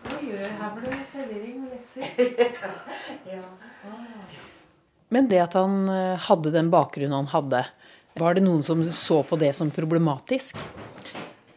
Men 5.15 5.29
det 5.31 5.41
at 5.45 5.55
han 5.55 5.89
eh, 5.89 6.19
hadde 6.29 6.51
den 6.55 6.71
bakgrunnen 6.73 7.17
han 7.17 7.27
hadde, 7.33 7.65
var 8.19 8.35
det 8.35 8.45
noen 8.45 8.63
som 8.63 8.93
så 8.95 9.23
på 9.27 9.37
det 9.39 9.53
som 9.59 9.71
problematisk? 9.75 10.57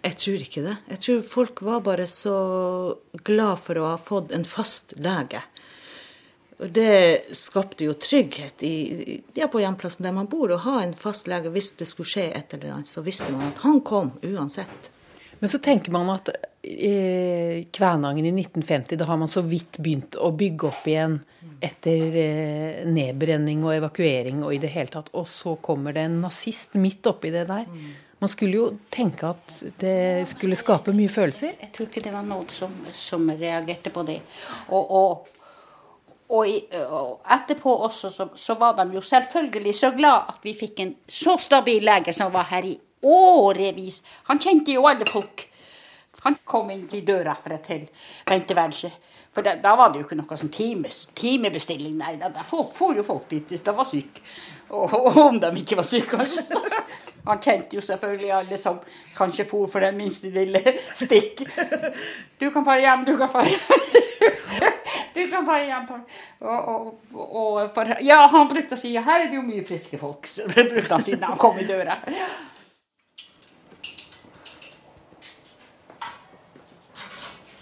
Jeg 0.08 0.16
tror 0.22 0.42
ikke 0.42 0.64
det. 0.66 0.76
Jeg 0.94 1.00
tror 1.04 1.22
folk 1.30 1.62
var 1.66 1.84
bare 1.86 2.08
så 2.10 2.38
glad 3.28 3.62
for 3.66 3.82
å 3.82 3.90
ha 3.92 3.98
fått 4.02 4.34
en 4.34 4.46
fast 4.48 4.96
lege. 4.98 5.42
Og 6.58 6.74
det 6.74 7.38
skapte 7.38 7.86
jo 7.86 7.94
trygghet 8.02 8.64
i, 8.66 9.20
ja, 9.38 9.46
på 9.52 9.62
hjemplassen 9.62 10.08
der 10.08 10.16
man 10.16 10.30
bor. 10.32 10.50
Å 10.50 10.64
ha 10.66 10.80
en 10.82 10.96
fastlege 10.98 11.52
hvis 11.54 11.76
det 11.78 11.86
skulle 11.90 12.10
skje 12.10 12.30
et 12.34 12.56
eller 12.58 12.80
annet, 12.80 12.90
så 12.90 13.04
visste 13.06 13.30
man 13.30 13.52
at 13.52 13.62
han 13.66 13.84
kom 13.86 14.16
uansett. 14.26 14.90
Men 15.38 15.52
så 15.54 15.60
tenker 15.62 15.94
man 15.94 16.10
at 16.10 16.32
eh, 16.34 17.68
Kvænangen 17.70 18.26
i 18.26 18.34
1950, 18.34 18.98
da 18.98 19.06
har 19.06 19.22
man 19.22 19.30
så 19.30 19.44
vidt 19.46 19.78
begynt 19.78 20.18
å 20.18 20.32
bygge 20.34 20.72
opp 20.72 20.90
igjen 20.90 21.20
etter 21.62 22.18
eh, 22.24 22.82
nedbrenning 22.90 23.62
og 23.66 23.76
evakuering 23.78 24.42
og 24.42 24.56
i 24.56 24.62
det 24.62 24.74
hele 24.74 24.94
tatt. 24.98 25.14
Og 25.14 25.30
så 25.30 25.56
kommer 25.62 25.94
det 25.94 26.08
en 26.08 26.20
nazist 26.26 26.74
midt 26.82 27.06
oppi 27.10 27.34
det 27.34 27.46
der. 27.52 27.70
Man 28.18 28.32
skulle 28.34 28.58
jo 28.58 28.68
tenke 28.90 29.30
at 29.30 29.60
det 29.78 30.26
skulle 30.32 30.58
skape 30.58 30.94
mye 30.96 31.12
følelser. 31.12 31.54
Jeg 31.62 31.70
tror 31.76 31.90
ikke 31.90 32.02
det 32.08 32.14
var 32.16 32.26
noen 32.26 32.50
som, 32.50 32.74
som 32.98 33.30
reagerte 33.30 33.94
på 33.94 34.02
det. 34.08 34.24
Og, 34.74 34.90
og, 34.90 35.34
og, 36.30 36.48
i, 36.48 36.58
og 36.92 37.22
etterpå 37.32 37.74
også 37.88 38.10
så, 38.12 38.30
så, 38.36 38.56
var 38.60 38.76
de 38.80 38.96
jo 38.96 39.02
selvfølgelig 39.02 39.76
så 39.76 39.92
glad 39.96 40.34
at 40.34 40.44
vi 40.44 40.56
fikk 40.60 40.80
en 40.84 40.96
så 41.08 41.38
stabil 41.40 41.86
lege 41.88 42.14
som 42.14 42.34
var 42.34 42.50
her 42.52 42.68
i 42.68 42.76
årevis. 43.08 44.02
Han 44.28 44.42
kjente 44.44 44.76
jo 44.76 44.88
alle 44.90 45.08
folk. 45.08 45.46
Han 46.26 46.40
kom 46.44 46.72
inn 46.74 46.88
i 46.92 47.04
døra 47.08 47.36
fra 47.40 47.56
et 47.56 47.92
venteværelset. 48.28 49.04
For 49.32 49.46
da, 49.46 49.54
da, 49.62 49.76
var 49.78 49.92
det 49.94 50.02
jo 50.02 50.08
ikke 50.08 50.18
noe 50.18 50.38
som 50.40 50.50
times, 50.50 51.04
timebestilling. 51.16 51.94
Nei, 52.00 52.16
da, 52.18 52.32
da 52.34 52.44
for 52.48 52.98
jo 52.98 53.04
folk 53.06 53.28
dit 53.30 53.54
hvis 53.54 53.64
de 53.64 53.76
var 53.78 53.86
syke. 53.86 54.24
Og, 54.68 54.96
og, 54.98 55.20
om 55.22 55.38
de 55.40 55.52
ikke 55.62 55.78
var 55.78 55.88
syke, 55.88 56.18
kanskje. 56.18 56.44
Så. 56.50 56.64
Han 57.28 57.44
kjente 57.44 57.78
jo 57.78 57.84
selvfølgelig 57.84 58.32
alle 58.34 58.58
som 58.60 58.80
kanskje 59.16 59.46
for 59.48 59.70
for 59.72 59.84
den 59.84 60.00
minste 60.00 60.32
lille 60.34 60.64
stikk. 60.96 61.46
Du 62.40 62.50
kan 62.50 62.66
fare 62.66 62.82
hjem, 62.82 63.06
du 63.08 63.16
kan 63.20 63.32
fare 63.32 63.54
hjem. 63.54 64.74
Du 65.18 65.24
kan 65.32 65.46
fare 65.48 65.66
hjem. 65.66 65.88
Og, 66.46 66.68
og, 66.70 67.24
og 67.26 67.72
for, 67.74 67.96
ja, 68.06 68.20
han 68.30 68.50
brukte 68.52 68.78
å 68.78 68.82
si 68.82 68.94
her 68.94 69.24
er 69.24 69.32
det 69.32 69.40
jo 69.40 69.46
mye 69.46 69.66
friske 69.66 69.98
folk. 70.02 70.30
Så 70.30 70.46
det 70.52 70.68
brukte 70.70 70.94
han 70.94 71.06
siden 71.06 71.26
han 71.26 71.42
kom 71.42 71.58
i 71.58 71.66
døra. 71.68 71.98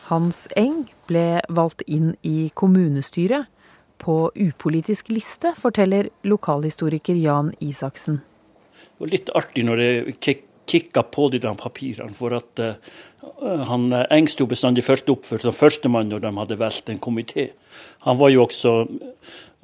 Hans 0.05 0.43
Eng 0.53 0.83
ble 1.09 1.41
valgt 1.49 1.81
inn 1.89 2.11
i 2.21 2.51
kommunestyret 2.53 3.47
på 3.97 4.17
upolitisk 4.35 5.09
liste, 5.09 5.55
forteller 5.57 6.11
lokalhistoriker 6.27 7.17
Jan 7.17 7.53
Isaksen. 7.63 8.19
Det 8.75 9.01
var 9.01 9.11
litt 9.15 9.31
artig 9.33 9.63
når 9.65 9.81
jeg 9.81 10.17
kikka 10.67 11.03
på 11.13 11.29
de 11.33 11.41
der 11.43 11.57
papirene, 11.59 12.13
for 12.15 12.35
at 12.37 12.61
uh, 12.61 12.75
han 13.69 13.89
Eng 14.13 14.29
sto 14.29 14.47
bestandig 14.49 14.85
først 14.85 15.09
oppført 15.09 15.45
som 15.45 15.55
førstemann 15.55 16.11
når 16.11 16.23
de 16.23 16.33
hadde 16.37 16.59
valgt 16.59 16.91
en 16.93 17.01
komité. 17.01 17.49
Han 18.05 18.19
var 18.19 18.29
jo 18.33 18.45
også, 18.45 18.75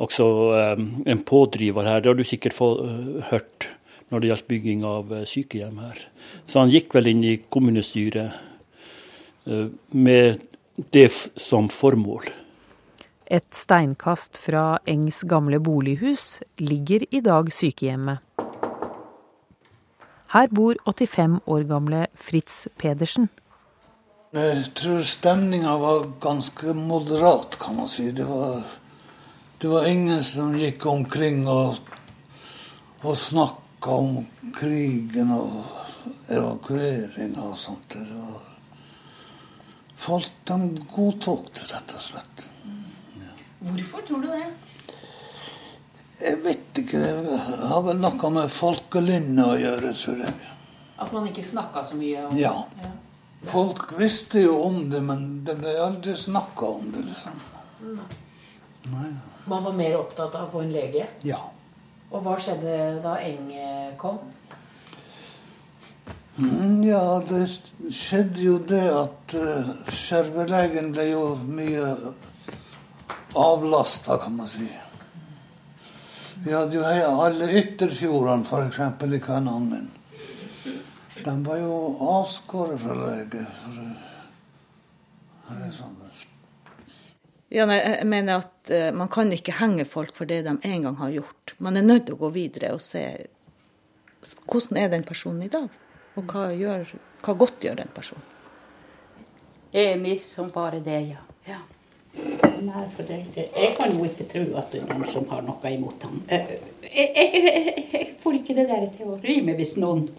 også 0.02 0.30
um, 0.78 0.88
en 1.06 1.24
pådriver 1.24 1.88
her, 1.88 2.00
det 2.02 2.12
har 2.12 2.18
du 2.18 2.26
sikkert 2.28 2.58
få, 2.58 2.74
uh, 2.82 3.22
hørt 3.32 3.70
når 4.12 4.20
det 4.20 4.32
gjaldt 4.32 4.50
bygging 4.50 4.86
av 4.88 5.12
uh, 5.14 5.24
sykehjem 5.26 5.82
her. 5.84 6.06
Så 6.48 6.64
han 6.64 6.74
gikk 6.74 6.96
vel 6.98 7.12
inn 7.14 7.26
i 7.26 7.40
kommunestyret 7.50 8.48
med 9.90 10.38
det 10.94 11.08
som 11.42 11.66
formål. 11.74 12.28
Et 13.32 13.48
steinkast 13.56 14.36
fra 14.38 14.82
Engs 14.86 15.22
gamle 15.24 15.60
bolighus 15.64 16.42
ligger 16.60 17.06
i 17.10 17.22
dag 17.24 17.48
sykehjemmet. 17.56 18.20
Her 20.32 20.48
bor 20.48 20.76
85 20.86 21.40
år 21.46 21.64
gamle 21.68 22.06
Fritz 22.16 22.68
Pedersen. 22.80 23.30
Jeg 24.32 24.62
tror 24.80 25.02
stemninga 25.04 25.74
var 25.76 26.06
ganske 26.24 26.72
moderat, 26.74 27.58
kan 27.60 27.76
man 27.76 27.90
si. 27.92 28.06
Det 28.16 28.24
var, 28.30 28.62
det 29.60 29.72
var 29.74 29.90
ingen 29.90 30.24
som 30.24 30.56
gikk 30.56 30.86
omkring 30.88 31.44
og, 31.52 31.82
og 33.04 33.18
snakka 33.20 33.98
om 33.98 34.22
krigen 34.56 35.36
og 35.36 36.32
evakueringa 36.32 37.50
og 37.52 37.60
sånt. 37.60 37.92
Det 37.92 38.08
var 38.16 38.40
Folk 40.02 40.32
de 40.50 40.56
godtok 40.90 41.52
det, 41.54 41.68
rett 41.70 41.92
og 41.94 42.02
slett. 42.02 42.48
Ja. 43.20 43.36
Hvorfor 43.68 44.02
tror 44.08 44.24
du 44.24 44.32
det? 44.32 44.48
Jeg 46.22 46.40
vet 46.44 46.82
ikke. 46.84 47.00
Det 47.02 47.38
har 47.72 47.86
vel 47.86 48.02
noe 48.02 48.32
med 48.34 48.52
folkelynnet 48.54 49.46
å 49.46 49.60
gjøre, 49.60 49.94
tror 49.98 50.26
jeg. 50.26 50.34
At 51.02 51.14
man 51.16 51.30
ikke 51.30 51.44
snakka 51.46 51.84
så 51.88 51.98
mye 51.98 52.28
om 52.28 52.36
ja. 52.38 52.54
ja. 52.82 52.92
Folk 53.50 53.96
visste 53.98 54.44
jo 54.44 54.60
om 54.68 54.84
det, 54.92 55.02
men 55.02 55.42
det 55.46 55.56
ble 55.58 55.74
aldri 55.82 56.14
snakka 56.18 56.68
om 56.78 56.92
det, 56.94 57.08
liksom. 57.08 57.40
Mm. 57.82 58.04
Nei. 58.92 59.08
Man 59.50 59.66
var 59.66 59.74
mer 59.74 59.98
opptatt 59.98 60.36
av 60.38 60.46
å 60.46 60.52
få 60.54 60.62
en 60.62 60.76
lege? 60.76 61.08
Ja. 61.26 61.40
Og 62.12 62.22
hva 62.22 62.36
skjedde 62.42 62.76
da 63.02 63.16
Eng 63.26 63.50
kom? 63.98 64.20
Mm, 66.38 66.84
ja, 66.86 67.02
det 67.28 67.42
skjedde 67.92 68.46
jo 68.46 68.54
det 68.64 68.86
at 68.94 69.34
uh, 69.36 69.72
skjervelegen 69.92 70.94
ble 70.96 71.10
jo 71.10 71.26
mye 71.44 71.90
avlasta, 73.36 74.18
kan 74.22 74.38
man 74.38 74.50
si. 74.52 74.70
Vi 76.44 76.54
hadde 76.54 76.78
jo 76.78 76.84
alle 77.22 77.48
ytterfjordene, 77.60 78.46
f.eks. 78.46 78.80
i 79.14 79.20
Kvænangen. 79.20 79.92
De 81.24 81.34
var 81.46 81.58
jo 81.58 81.76
avskåret 82.18 82.82
fra 82.82 82.96
lege. 82.98 83.44
For, 83.62 83.74
sånn. 85.76 85.98
Ja, 87.52 87.66
nei, 87.68 87.78
jeg 87.84 88.08
mener 88.08 88.40
at 88.40 88.72
uh, 88.72 88.94
Man 88.96 89.10
kan 89.12 89.34
ikke 89.36 89.58
henge 89.60 89.84
folk 89.86 90.16
for 90.16 90.30
det 90.30 90.40
de 90.48 90.56
en 90.56 90.86
gang 90.88 90.98
har 91.02 91.12
gjort. 91.12 91.54
Man 91.60 91.78
er 91.78 91.86
nødt 91.86 92.08
til 92.08 92.16
å 92.16 92.22
gå 92.24 92.32
videre 92.38 92.72
og 92.74 92.82
se 92.82 93.04
hvordan 94.48 94.78
er 94.78 94.90
den 94.94 95.04
personen 95.04 95.44
i 95.44 95.52
dag. 95.52 95.68
Og 96.16 96.32
hva, 96.32 96.48
gjør, 96.56 96.90
hva 97.26 97.36
godt 97.38 97.64
gjør 97.66 97.82
den 97.82 97.92
personen. 97.94 98.26
Enig 99.72 100.18
som 100.24 100.50
bare 100.52 100.82
det, 100.84 101.00
ja. 101.14 101.22
Ja. 101.48 101.62
Nei, 102.62 102.84
for 102.96 103.08
det, 103.08 103.22
jeg 103.36 103.72
kan 103.78 103.94
jo 103.96 104.04
ikke 104.06 104.28
tro 104.30 104.44
at 104.60 104.74
det 104.74 104.82
er 104.82 104.90
noen 104.92 105.08
som 105.10 105.26
har 105.32 105.46
noe 105.46 105.72
imot 105.72 106.04
ham. 106.06 106.20
Jeg, 106.30 106.60
jeg, 106.84 107.08
jeg, 107.16 107.86
jeg 107.94 108.10
får 108.22 108.38
ikke 108.42 108.58
det 108.60 108.68
der 108.70 108.86
til 108.98 109.14
å 109.14 109.22
rime 109.24 109.56
hvis 109.58 109.78
noen 109.82 110.10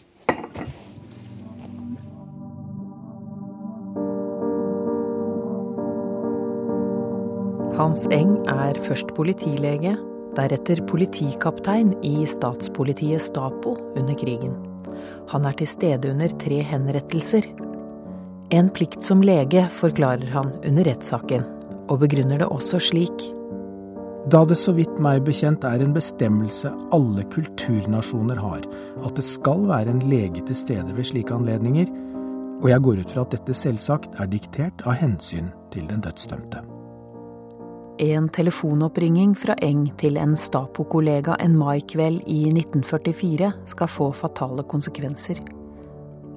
Hans 7.83 8.05
Eng 8.15 8.35
er 8.53 8.77
først 8.85 9.15
politilege, 9.17 9.95
deretter 10.37 10.83
politikaptein 10.87 11.95
i 12.07 12.27
statspolitiet 12.29 13.25
Stapo 13.25 13.73
under 13.99 14.15
krigen. 14.19 14.55
Han 15.33 15.49
er 15.49 15.57
til 15.57 15.71
stede 15.71 16.13
under 16.13 16.31
tre 16.43 16.61
henrettelser. 16.69 17.49
En 18.53 18.69
plikt 18.77 19.03
som 19.09 19.25
lege, 19.25 19.65
forklarer 19.81 20.31
han 20.35 20.53
under 20.61 20.87
rettssaken, 20.93 21.49
og 21.93 22.01
begrunner 22.03 22.41
det 22.41 22.49
også 22.49 22.81
slik. 22.81 23.29
Da 24.33 24.45
det 24.47 24.57
så 24.59 24.73
vidt 24.75 25.01
meg 25.03 25.25
bekjent 25.27 25.65
er 25.67 25.83
en 25.83 25.95
bestemmelse 25.97 26.71
alle 26.95 27.25
kulturnasjoner 27.35 28.39
har, 28.39 28.67
at 29.03 29.17
det 29.19 29.25
skal 29.27 29.67
være 29.69 29.91
en 29.91 30.05
lege 30.07 30.45
til 30.47 30.57
stede 30.57 30.95
ved 30.97 31.09
slike 31.11 31.35
anledninger, 31.35 31.91
og 32.63 32.69
jeg 32.71 32.85
går 32.87 33.01
ut 33.03 33.11
fra 33.11 33.25
at 33.27 33.35
dette 33.35 33.57
selvsagt 33.59 34.21
er 34.23 34.31
diktert 34.31 34.85
av 34.87 34.95
hensyn 35.01 35.51
til 35.75 35.89
den 35.91 36.05
dødsdømte. 36.05 36.63
En 38.03 38.29
telefonoppringing 38.33 39.35
fra 39.39 39.57
Eng 39.63 39.89
til 40.01 40.17
en 40.19 40.37
Stapo-kollega 40.39 41.35
en 41.43 41.59
maikveld 41.59 42.23
i 42.31 42.45
1944 42.49 43.51
skal 43.75 43.91
få 43.91 44.09
fatale 44.17 44.65
konsekvenser. 44.71 45.43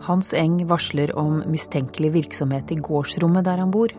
Hans 0.06 0.34
Eng 0.38 0.60
varsler 0.70 1.14
om 1.18 1.40
mistenkelig 1.50 2.12
virksomhet 2.18 2.74
i 2.74 2.82
gårdsrommet 2.82 3.46
der 3.46 3.62
han 3.64 3.72
bor. 3.72 3.94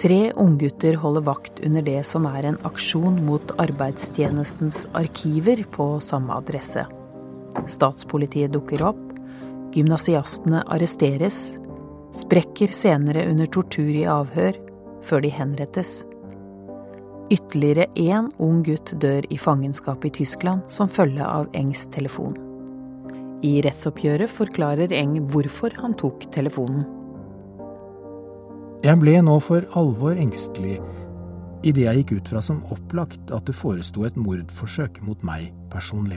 Tre 0.00 0.32
unggutter 0.32 0.94
holder 0.94 1.20
vakt 1.20 1.60
under 1.60 1.82
det 1.84 2.00
som 2.08 2.24
er 2.24 2.46
en 2.48 2.56
aksjon 2.64 3.18
mot 3.26 3.50
arbeidstjenestens 3.60 4.86
arkiver 4.96 5.60
på 5.74 5.88
samme 6.00 6.32
adresse. 6.40 6.86
Statspolitiet 7.68 8.54
dukker 8.54 8.80
opp, 8.88 9.02
gymnasiastene 9.76 10.62
arresteres, 10.72 11.42
sprekker 12.16 12.72
senere 12.72 13.26
under 13.28 13.50
tortur 13.52 13.90
i 13.92 14.06
avhør, 14.08 14.56
før 15.04 15.20
de 15.20 15.32
henrettes. 15.36 15.90
Ytterligere 17.30 17.90
én 18.00 18.30
ung 18.40 18.62
gutt 18.64 18.94
dør 19.04 19.28
i 19.28 19.36
fangenskap 19.38 20.06
i 20.08 20.12
Tyskland 20.16 20.64
som 20.72 20.88
følge 20.88 21.28
av 21.28 21.52
Engs 21.52 21.84
telefon. 21.92 22.40
I 23.44 23.60
rettsoppgjøret 23.68 24.32
forklarer 24.32 24.96
Eng 24.96 25.18
hvorfor 25.28 25.76
han 25.84 25.92
tok 26.00 26.24
telefonen. 26.32 26.88
Jeg 28.80 28.96
ble 28.96 29.18
nå 29.20 29.34
for 29.44 29.66
alvor 29.76 30.16
engstelig 30.16 30.78
idet 31.68 31.82
jeg 31.84 31.98
gikk 31.98 32.12
ut 32.16 32.28
fra 32.32 32.40
som 32.40 32.62
opplagt 32.72 33.28
at 33.36 33.44
det 33.44 33.52
foresto 33.52 34.06
et 34.08 34.14
mordforsøk 34.16 35.02
mot 35.04 35.20
meg 35.20 35.50
personlig. 35.68 36.16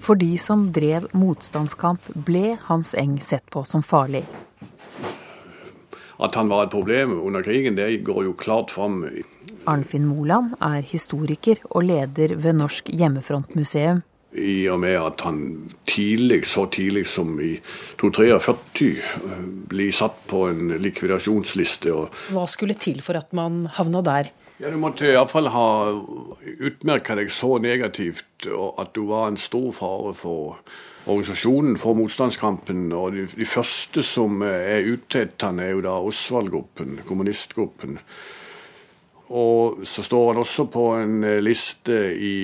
For 0.00 0.16
de 0.16 0.30
som 0.40 0.70
drev 0.72 1.10
motstandskamp, 1.12 2.08
ble 2.24 2.56
Hans 2.64 2.94
Eng 2.96 3.18
sett 3.24 3.44
på 3.52 3.66
som 3.68 3.84
farlig. 3.84 4.24
At 6.24 6.40
han 6.40 6.48
var 6.48 6.64
et 6.64 6.72
problem 6.72 7.18
under 7.20 7.44
krigen, 7.44 7.76
det 7.76 8.00
går 8.08 8.24
jo 8.30 8.32
klart 8.32 8.72
fram. 8.72 9.02
Arnfinn 9.68 10.08
Moland 10.08 10.56
er 10.64 10.80
historiker 10.88 11.60
og 11.68 11.84
leder 11.88 12.36
ved 12.40 12.60
Norsk 12.64 12.88
hjemmefrontmuseum. 12.88 14.00
I 14.34 14.64
og 14.72 14.80
med 14.82 14.96
at 14.98 15.20
han 15.26 15.40
tidlig, 15.86 16.40
så 16.50 16.66
tidlig 16.66 17.04
som 17.06 17.36
i 17.40 17.52
243 18.00 18.88
blir 19.70 19.92
satt 19.94 20.24
på 20.30 20.48
en 20.50 20.74
likvidasjonsliste. 20.82 21.94
Hva 22.34 22.46
skulle 22.50 22.74
til 22.74 22.98
for 23.04 23.20
at 23.20 23.30
man 23.36 23.64
havna 23.78 24.02
der? 24.02 24.32
Ja, 24.58 24.70
Du 24.70 24.78
måtte 24.78 25.06
iallfall 25.10 25.50
ha 25.50 25.68
utmerka 26.62 27.16
deg 27.18 27.30
så 27.30 27.56
negativt 27.58 28.46
at 28.46 28.92
du 28.94 29.04
var 29.10 29.28
en 29.28 29.38
stor 29.40 29.72
fare 29.74 30.14
for 30.14 30.60
organisasjonen, 31.06 31.76
for 31.78 31.98
motstandskampen. 31.98 32.86
Og 32.92 33.12
de, 33.16 33.26
de 33.26 33.48
første 33.48 34.02
som 34.06 34.42
er 34.46 34.86
ute 34.86 35.24
etter 35.26 35.50
han, 35.50 35.60
er 35.60 35.74
jo 35.74 35.82
da 35.84 35.98
Osvald-gruppen, 36.00 37.00
kommunistgruppen. 37.08 37.98
Og 39.34 39.82
så 39.88 40.04
står 40.04 40.32
han 40.32 40.42
også 40.42 40.68
på 40.70 40.84
en 41.00 41.18
liste 41.42 41.98
i 42.14 42.34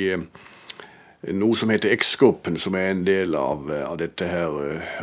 noe 1.29 1.57
som 1.59 1.71
heter 1.71 1.93
X-gruppen, 1.93 2.57
som 2.59 2.75
er 2.79 2.95
en 2.95 3.05
del 3.05 3.35
av, 3.37 3.69
av 3.69 3.99
dette 4.01 4.25
her 4.25 4.55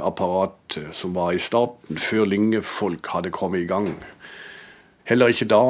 apparatet 0.01 0.89
som 0.97 1.13
var 1.13 1.35
i 1.35 1.41
starten, 1.41 1.99
før 2.01 2.25
lingefolk 2.25 3.11
hadde 3.13 3.33
kommet 3.35 3.65
i 3.65 3.69
gang. 3.69 3.91
Heller 5.07 5.31
ikke 5.31 5.47
da 5.47 5.61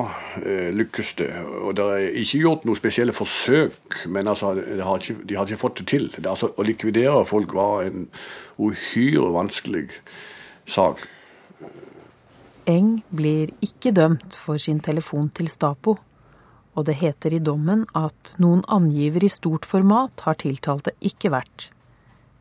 eh, 0.41 0.71
lykkes 0.73 1.11
det. 1.19 1.29
Og 1.61 1.75
det 1.77 1.83
er 1.93 2.15
ikke 2.23 2.39
gjort 2.41 2.63
noen 2.65 2.79
spesielle 2.79 3.13
forsøk, 3.13 3.99
men 4.09 4.27
altså, 4.31 4.55
har 4.57 5.03
ikke, 5.03 5.19
de 5.29 5.37
har 5.37 5.45
ikke 5.45 5.61
fått 5.61 5.83
det 5.83 5.85
til. 5.91 6.07
Det, 6.15 6.25
altså, 6.25 6.49
å 6.57 6.65
likvidere 6.65 7.21
folk 7.29 7.53
var 7.53 7.85
en 7.85 8.07
uhyre 8.57 9.29
vanskelig 9.35 9.91
sak. 10.65 11.05
Eng 12.67 13.03
blir 13.13 13.53
ikke 13.61 13.93
dømt 13.93 14.35
for 14.41 14.57
sin 14.57 14.81
telefon 14.81 15.29
til 15.29 15.51
Stapo, 15.53 15.99
og 16.77 16.85
det 16.85 16.99
heter 17.01 17.33
i 17.33 17.41
dommen 17.41 17.87
at 17.97 18.35
noen 18.37 18.61
angiver 18.69 19.25
i 19.25 19.31
stort 19.33 19.65
format 19.65 20.21
har 20.27 20.37
tiltalte 20.43 20.93
ikke 21.01 21.33
vært. 21.33 21.71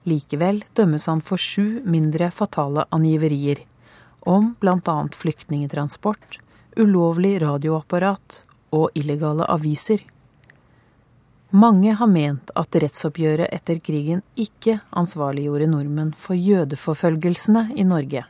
Likevel 0.06 0.60
dømmes 0.76 1.08
han 1.10 1.22
for 1.24 1.40
sju 1.40 1.80
mindre 1.88 2.28
fatale 2.30 2.84
angiverier, 2.94 3.64
om 4.20 4.52
bl.a. 4.60 4.98
flyktningetransport, 5.16 6.38
ulovlig 6.76 7.40
radioapparat 7.42 8.42
og 8.76 8.92
illegale 8.98 9.48
aviser. 9.50 10.04
Mange 11.56 11.94
har 11.96 12.10
ment 12.10 12.50
at 12.58 12.76
rettsoppgjøret 12.82 13.48
etter 13.54 13.78
krigen 13.80 14.20
ikke 14.36 14.80
ansvarliggjorde 14.98 15.70
nordmenn 15.72 16.12
for 16.18 16.36
jødeforfølgelsene 16.36 17.70
i 17.78 17.86
Norge. 17.86 18.26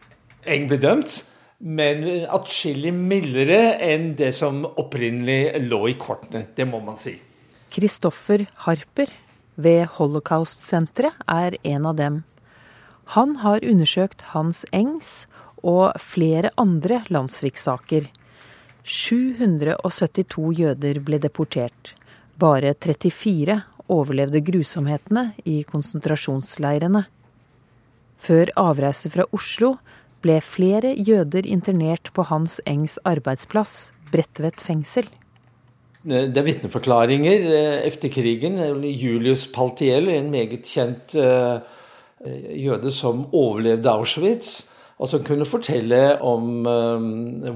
Eng 0.47 0.69
ble 0.71 0.79
dømt, 0.79 1.25
men 1.59 2.05
atskillig 2.29 2.93
mildere 2.95 3.77
enn 3.83 4.11
det 4.19 4.33
som 4.37 4.65
opprinnelig 4.67 5.63
lå 5.65 5.81
i 5.91 5.97
kortene. 6.01 6.45
Det 6.55 6.67
må 6.69 6.83
man 6.85 6.99
si. 6.99 7.17
Kristoffer 7.73 8.47
Harper 8.67 9.11
ved 9.57 9.87
Holocaust-senteret 9.97 11.25
er 11.31 11.57
en 11.65 11.89
av 11.89 11.97
dem. 11.97 12.23
Han 13.17 13.37
har 13.43 13.65
undersøkt 13.65 14.33
Hans 14.35 14.65
Engs 14.75 15.27
og 15.63 15.97
flere 16.03 16.51
andre 16.61 17.03
landssviksaker. 17.09 18.09
772 18.87 20.53
jøder 20.61 21.01
ble 21.03 21.19
deportert. 21.23 21.95
Bare 22.39 22.75
34 22.75 23.57
overlevde 23.91 24.43
grusomhetene 24.45 25.31
i 25.49 25.63
konsentrasjonsleirene. 25.67 27.07
Før 28.17 28.51
avreise 28.59 29.11
fra 29.13 29.27
Oslo 29.37 29.77
ble 30.27 30.41
flere 30.43 30.91
jøder 30.99 31.47
internert 31.47 32.11
på 32.15 32.27
Hans 32.27 32.59
Engs 32.67 32.99
arbeidsplass, 33.07 33.93
Bredtvet 34.11 34.59
fengsel. 34.63 35.07
Det 36.07 36.39
er 36.39 36.47
vitneforklaringer 36.47 37.47
etter 37.87 38.11
krigen. 38.15 38.59
Julius 38.87 39.47
Paltiel, 39.51 40.09
en 40.15 40.31
meget 40.31 40.67
kjent 40.67 41.15
jøde 41.17 42.93
som 42.95 43.27
overlevde 43.35 43.91
Auschwitz, 43.91 44.69
og 44.97 45.11
som 45.11 45.25
kunne 45.27 45.45
fortelle 45.45 46.17
om 46.25 46.63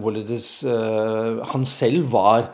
hvorledes 0.03 0.49
han 1.55 1.65
selv 1.65 2.11
var 2.13 2.51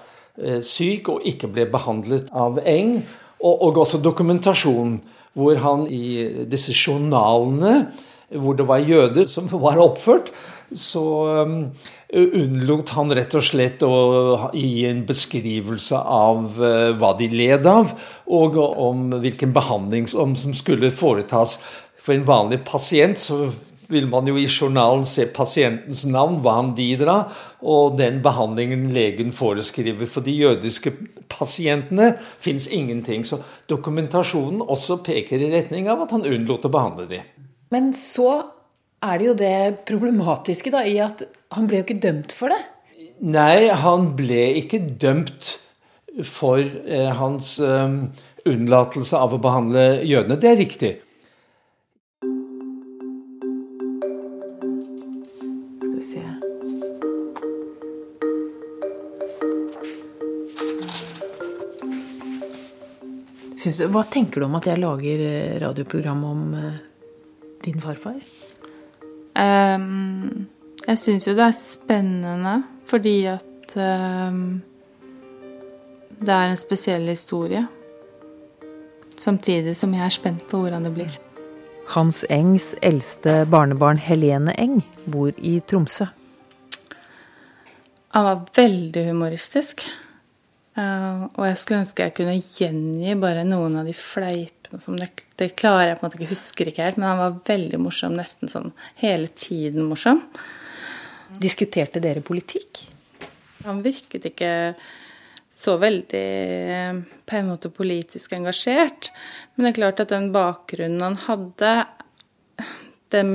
syk 0.63 1.09
og 1.15 1.25
ikke 1.27 1.49
ble 1.51 1.65
behandlet 1.73 2.29
av 2.37 2.61
Eng. 2.69 3.01
Og 3.41 3.81
også 3.81 3.99
dokumentasjon, 4.05 5.01
hvor 5.37 5.59
han 5.65 5.89
i 5.93 6.45
disse 6.49 6.77
journalene 6.77 7.89
hvor 8.35 8.57
det 8.59 8.67
var 8.67 8.83
jøder 8.83 9.29
som 9.31 9.49
var 9.67 9.81
oppført, 9.83 10.33
så 10.75 11.05
um, 11.47 11.59
unnlot 12.11 12.91
han 12.97 13.15
rett 13.15 13.37
og 13.39 13.45
slett 13.47 13.85
å 13.87 14.51
gi 14.51 14.87
en 14.89 15.05
beskrivelse 15.07 16.01
av 16.01 16.59
uh, 16.59 16.91
hva 16.99 17.13
de 17.19 17.31
led 17.31 17.69
av, 17.71 17.95
og 18.27 18.59
om 18.59 19.09
hvilken 19.23 19.55
behandling 19.55 20.11
som 20.11 20.35
skulle 20.35 20.91
foretas. 20.91 21.61
For 22.03 22.15
en 22.15 22.27
vanlig 22.27 22.65
pasient 22.67 23.19
så 23.19 23.47
vil 23.89 24.09
man 24.11 24.27
jo 24.27 24.35
i 24.39 24.49
journalen 24.51 25.05
se 25.07 25.29
pasientens 25.31 26.05
navn, 26.11 26.41
hva 26.43 26.57
han 26.59 26.73
lider 26.79 27.11
av, 27.13 27.41
og 27.63 27.97
den 28.01 28.19
behandlingen 28.25 28.89
legen 28.95 29.33
foreskriver. 29.35 30.09
For 30.11 30.27
de 30.27 30.35
jødiske 30.35 30.93
pasientene 31.31 32.13
fins 32.43 32.67
ingenting. 32.67 33.27
Så 33.27 33.41
dokumentasjonen 33.71 34.65
også 34.67 35.01
peker 35.07 35.43
i 35.43 35.53
retning 35.55 35.91
av 35.93 36.07
at 36.07 36.15
han 36.17 36.27
unnlot 36.27 36.67
å 36.67 36.73
behandle 36.73 37.07
dem. 37.11 37.46
Men 37.75 37.93
så 37.99 38.31
er 39.05 39.19
det 39.19 39.29
jo 39.29 39.37
det 39.39 39.59
problematiske 39.89 40.73
da, 40.75 40.85
i 40.87 40.99
at 41.03 41.25
han 41.55 41.69
ble 41.69 41.81
jo 41.81 41.87
ikke 41.87 42.01
dømt 42.03 42.35
for 42.37 42.55
det. 42.55 42.63
Nei, 43.27 43.69
han 43.73 44.11
ble 44.19 44.43
ikke 44.61 44.83
dømt 45.03 45.57
for 46.27 46.61
eh, 46.61 47.11
hans 47.17 47.57
eh, 47.61 47.99
unnlatelse 48.47 49.19
av 49.19 49.35
å 49.37 49.43
behandle 49.43 49.89
jødene. 50.07 50.39
Det 50.41 50.53
er 50.53 50.63
riktig. 50.63 50.95
Hva 63.67 64.05
tenker 64.07 64.41
du 64.41 64.47
om 64.47 64.55
at 64.59 64.67
jeg 64.69 64.79
lager 64.79 65.23
eh, 65.27 65.57
radioprogram 65.59 66.21
om 66.29 66.43
eh, 66.55 66.77
din 67.67 67.83
farfar? 67.83 68.21
Um, 69.37 70.47
jeg 70.87 70.99
syns 71.03 71.27
jo 71.27 71.35
det 71.37 71.45
er 71.45 71.59
spennende 71.59 72.57
fordi 72.87 73.17
at 73.29 73.75
um, 73.77 74.63
det 76.17 76.33
er 76.33 76.53
en 76.53 76.57
spesiell 76.61 77.09
historie. 77.11 77.67
Samtidig 79.17 79.77
som 79.77 79.95
jeg 79.95 80.05
er 80.05 80.15
spent 80.15 80.47
på 80.49 80.61
hvordan 80.63 80.87
det 80.87 80.95
blir. 80.95 81.19
Hans 81.95 82.25
Engs 82.31 82.75
eldste 82.83 83.45
barnebarn 83.51 83.99
Helene 83.99 84.55
Eng 84.59 84.81
bor 85.11 85.31
i 85.39 85.59
Tromsø. 85.69 86.07
Han 88.15 88.25
var 88.25 88.47
veldig 88.57 89.07
humoristisk. 89.11 89.87
Uh, 90.77 91.29
og 91.35 91.47
jeg 91.47 91.59
skulle 91.59 91.81
ønske 91.81 92.05
jeg 92.05 92.15
kunne 92.19 92.37
gjengi 92.37 93.15
bare 93.21 93.47
noen 93.49 93.79
av 93.81 93.87
de 93.89 93.95
fleipene 93.97 94.56
som 94.83 94.99
det, 95.01 95.09
det, 95.41 95.55
klarer 95.59 95.91
jeg 95.91 95.99
på 95.99 96.05
en 96.05 96.09
måte 96.09 96.21
ikke, 96.21 96.35
husker 96.35 96.71
ikke 96.71 96.85
helt, 96.87 97.01
men 97.01 97.09
han 97.11 97.23
var 97.23 97.41
veldig 97.49 97.81
morsom, 97.83 98.17
nesten 98.19 98.53
sånn 98.53 98.71
hele 99.01 99.31
tiden 99.33 99.89
morsom. 99.89 100.23
Diskuterte 101.43 102.03
dere 102.03 102.23
politikk? 102.25 102.87
Han 103.67 103.83
virket 103.83 104.29
ikke 104.31 104.53
så 105.57 105.79
veldig 105.81 106.27
på 107.27 107.39
en 107.39 107.49
måte 107.49 107.71
politisk 107.73 108.35
engasjert. 108.37 109.11
Men 109.55 109.67
det 109.67 109.71
er 109.73 109.79
klart 109.79 110.03
at 110.05 110.13
den 110.13 110.29
bakgrunnen 110.35 111.01
han 111.03 111.17
hadde, 111.27 111.73
den 113.15 113.33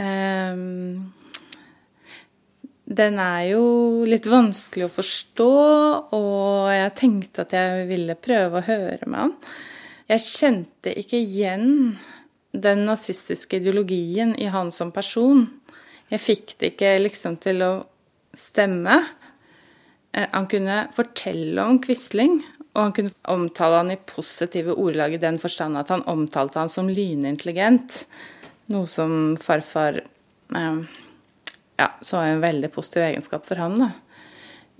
eh, 0.00 0.64
Den 2.84 3.18
er 3.18 3.42
jo 3.48 3.62
litt 4.04 4.26
vanskelig 4.28 4.84
å 4.86 4.92
forstå, 4.92 5.52
og 6.12 6.66
jeg 6.68 6.90
tenkte 6.98 7.46
at 7.46 7.54
jeg 7.56 7.86
ville 7.88 8.16
prøve 8.20 8.60
å 8.60 8.66
høre 8.66 9.08
med 9.08 9.22
han. 9.22 9.32
Jeg 10.10 10.20
kjente 10.20 10.92
ikke 11.00 11.16
igjen 11.16 11.94
den 12.52 12.84
nazistiske 12.84 13.58
ideologien 13.58 14.34
i 14.36 14.50
han 14.52 14.70
som 14.74 14.92
person. 14.92 15.46
Jeg 16.12 16.20
fikk 16.20 16.56
det 16.60 16.74
ikke 16.74 16.90
liksom 17.00 17.38
til 17.42 17.64
å 17.64 17.72
stemme. 18.36 18.98
Eh, 20.12 20.28
han 20.30 20.48
kunne 20.50 20.84
fortelle 20.94 21.64
om 21.64 21.80
Quisling, 21.82 22.36
og 22.74 22.82
han 22.82 22.94
kunne 22.98 23.14
omtale 23.32 23.80
han 23.80 23.94
i 23.94 23.98
positive 23.98 24.76
ordelag 24.76 25.16
i 25.16 25.22
den 25.22 25.40
forstand 25.40 25.80
at 25.80 25.92
han 25.94 26.04
omtalte 26.10 26.60
han 26.60 26.72
som 26.72 26.90
lynintelligent. 26.90 28.04
Noe 28.74 28.90
som 28.90 29.34
farfar 29.40 30.02
eh, 30.04 30.80
ja, 31.80 31.88
så 32.00 32.20
en 32.22 32.44
veldig 32.44 32.70
positiv 32.74 33.08
egenskap 33.08 33.48
for 33.48 33.62
han. 33.62 33.78
Da. 33.80 33.90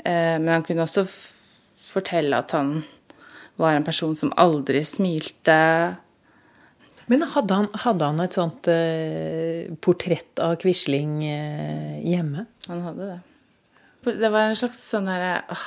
Eh, 0.05 0.37
men 0.37 0.53
han 0.59 0.67
kunne 0.67 0.85
også 0.85 1.07
fortelle 1.95 2.39
at 2.39 2.55
han 2.57 2.77
var 3.61 3.77
en 3.77 3.87
person 3.87 4.17
som 4.17 4.33
aldri 4.41 4.83
smilte. 4.87 5.59
Men 7.07 7.27
hadde 7.35 7.59
han, 7.59 7.69
hadde 7.85 8.09
han 8.09 8.23
et 8.25 8.37
sånt 8.37 8.69
eh, 8.73 9.69
portrett 9.85 10.41
av 10.41 10.57
Quisling 10.63 11.19
eh, 11.29 11.99
hjemme? 12.09 12.47
Han 12.69 12.85
hadde 12.87 13.11
det. 13.13 13.21
Det 14.05 14.31
var 14.33 14.49
en 14.49 14.57
slags 14.59 14.81
sånn 14.91 15.09
herre 15.09 15.59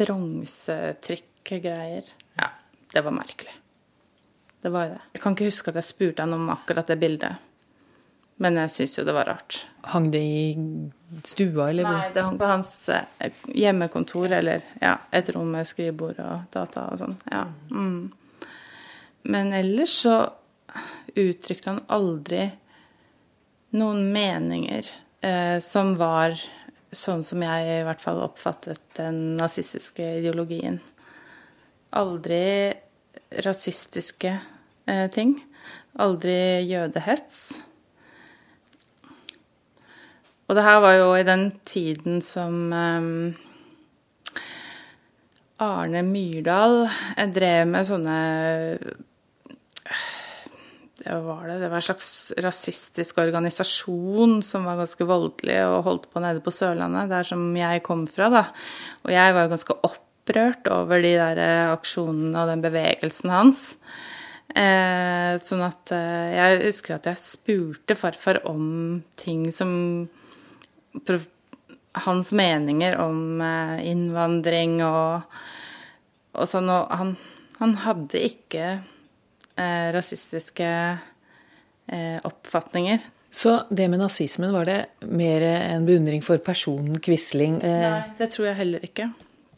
bronsetrykk 0.00 1.54
greier. 1.60 2.08
Ja, 2.40 2.50
det 2.92 3.04
var 3.04 3.14
merkelig. 3.16 3.52
Det 4.64 4.72
var 4.72 4.94
det. 4.94 5.00
Jeg 5.12 5.20
kan 5.20 5.36
ikke 5.36 5.50
huske 5.50 5.72
at 5.72 5.78
jeg 5.80 5.90
spurte 5.90 6.24
han 6.24 6.36
om 6.36 6.48
akkurat 6.52 6.88
det 6.88 6.96
bildet. 7.00 7.43
Men 8.44 8.60
jeg 8.60 8.72
syns 8.74 8.98
jo 8.98 9.06
det 9.08 9.14
var 9.16 9.30
rart. 9.30 9.62
Hang 9.88 10.10
det 10.12 10.20
i 10.20 10.54
stua, 11.24 11.70
eller? 11.70 11.88
Nei, 11.88 12.10
det 12.12 12.24
hang 12.26 12.38
på 12.40 12.48
hans 12.48 12.72
eh, 12.92 13.32
hjemmekontor, 13.56 14.32
eller 14.40 14.64
ja, 14.82 14.98
et 15.14 15.30
rom 15.32 15.52
med 15.54 15.68
skrivebord 15.68 16.20
og 16.24 16.48
data 16.52 16.88
og 16.92 17.00
sånn. 17.00 17.16
Ja. 17.32 17.46
Mm. 17.72 18.10
Men 19.32 19.54
ellers 19.56 19.96
så 20.04 20.18
uttrykte 21.14 21.72
han 21.72 21.84
aldri 21.94 22.48
noen 23.78 24.04
meninger 24.12 24.88
eh, 25.24 25.58
som 25.64 25.94
var 26.00 26.36
sånn 26.94 27.24
som 27.26 27.42
jeg 27.42 27.78
i 27.80 27.86
hvert 27.86 28.02
fall 28.02 28.20
oppfattet 28.22 28.82
den 28.98 29.38
nazistiske 29.38 30.04
ideologien 30.20 30.82
aldri 31.94 32.74
rasistiske 33.44 34.38
eh, 34.86 35.06
ting. 35.10 35.38
Aldri 36.02 36.66
jødehets. 36.66 37.60
Og 40.44 40.56
det 40.58 40.66
her 40.66 40.80
var 40.84 40.98
jo 40.98 41.08
i 41.16 41.24
den 41.26 41.48
tiden 41.64 42.20
som 42.24 42.72
eh, 42.72 44.42
Arne 45.64 46.04
Myrdal 46.04 46.84
drev 47.32 47.68
med 47.70 47.88
sånne 47.88 48.18
det 51.04 51.16
var 51.20 51.42
det. 51.48 51.58
Det 51.60 51.68
var 51.68 51.80
en 51.80 51.84
slags 51.84 52.32
rasistisk 52.40 53.18
organisasjon 53.20 54.38
som 54.46 54.64
var 54.64 54.78
ganske 54.80 55.04
voldelig 55.08 55.58
og 55.66 55.84
holdt 55.88 56.08
på 56.12 56.22
nede 56.24 56.40
på 56.40 56.52
Sørlandet, 56.54 57.10
der 57.12 57.26
som 57.28 57.44
jeg 57.58 57.82
kom 57.84 58.06
fra. 58.08 58.30
da. 58.32 58.44
Og 59.04 59.12
jeg 59.12 59.34
var 59.34 59.44
jo 59.44 59.52
ganske 59.52 59.76
opprørt 59.90 60.70
over 60.72 61.04
de 61.04 61.12
der 61.18 61.40
eh, 61.44 61.72
aksjonene 61.74 62.40
og 62.40 62.52
den 62.52 62.64
bevegelsen 62.64 63.34
hans. 63.34 63.66
Eh, 64.54 65.34
sånn 65.42 65.64
at 65.66 65.92
eh, 65.92 66.32
jeg 66.38 66.62
husker 66.70 66.96
at 66.96 67.10
jeg 67.10 67.20
spurte 67.20 67.98
farfar 67.98 68.40
om 68.48 69.02
ting 69.20 69.50
som 69.52 69.74
Hans 72.04 72.32
meninger 72.34 72.96
om 72.98 73.40
eh, 73.42 73.84
innvandring 73.90 74.80
og, 74.82 75.36
og 76.34 76.48
sånn. 76.50 76.70
Og 76.70 76.90
han, 76.90 77.14
han 77.60 77.74
hadde 77.84 78.22
ikke 78.26 78.64
eh, 78.74 79.88
rasistiske 79.94 80.70
eh, 80.70 82.18
oppfatninger. 82.26 83.04
Så 83.34 83.56
det 83.70 83.88
med 83.90 83.98
nazismen, 83.98 84.54
var 84.54 84.66
det 84.70 84.80
mer 85.10 85.42
en 85.42 85.86
beundring 85.86 86.22
for 86.22 86.38
personen 86.42 87.00
Quisling? 87.02 87.58
Nei, 87.62 88.02
det 88.18 88.30
tror 88.34 88.52
jeg 88.52 88.58
heller 88.60 88.86
ikke. 88.86 89.08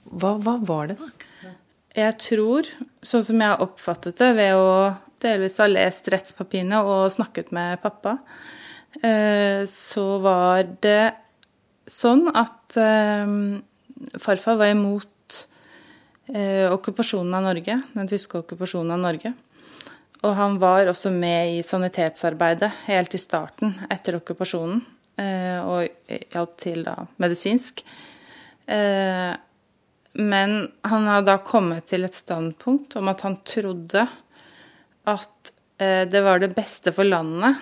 Hva, 0.06 0.36
hva, 0.40 0.56
var 0.64 0.92
det, 0.92 1.00
da? 1.00 1.52
Jeg 1.96 2.16
tror, 2.20 2.68
sånn 3.04 3.24
som 3.24 3.40
jeg 3.40 3.52
har 3.52 3.62
oppfattet 3.64 4.18
det 4.20 4.30
ved 4.36 4.54
å 4.60 4.70
delvis 5.22 5.56
ha 5.62 5.68
lest 5.70 6.08
rettspapirene 6.12 6.82
og 6.84 7.08
snakket 7.14 7.52
med 7.56 7.80
pappa, 7.82 8.18
eh, 9.00 9.64
så 9.70 10.04
var 10.24 10.66
det 10.84 11.14
sånn 11.90 12.28
at 12.34 12.76
eh, 12.80 13.26
farfar 14.22 14.58
var 14.60 14.72
imot 14.72 15.40
eh, 16.32 16.66
okkupasjonen 16.72 17.38
av 17.38 17.46
Norge, 17.48 17.80
den 17.94 18.10
tyske 18.10 18.42
okkupasjonen 18.42 18.96
av 18.96 19.04
Norge. 19.04 19.34
Og 20.24 20.34
han 20.34 20.58
var 20.58 20.88
også 20.90 21.12
med 21.14 21.58
i 21.58 21.62
sanitetsarbeidet 21.64 22.72
helt 22.86 23.14
i 23.14 23.20
starten 23.20 23.76
etter 23.92 24.16
okkupasjonen, 24.18 24.80
og 25.16 26.10
hjalp 26.32 26.56
til 26.60 26.82
da 26.84 26.94
medisinsk. 27.22 27.78
Men 30.16 30.56
han 30.82 31.06
har 31.10 31.24
da 31.24 31.36
kommet 31.44 31.88
til 31.90 32.06
et 32.06 32.16
standpunkt 32.16 32.96
om 32.96 33.08
at 33.12 33.22
han 33.26 33.36
trodde 33.44 34.06
at 35.06 35.52
eh, 35.78 36.04
det 36.08 36.22
var 36.24 36.40
det 36.40 36.54
beste 36.56 36.92
for 36.96 37.08
landet 37.08 37.60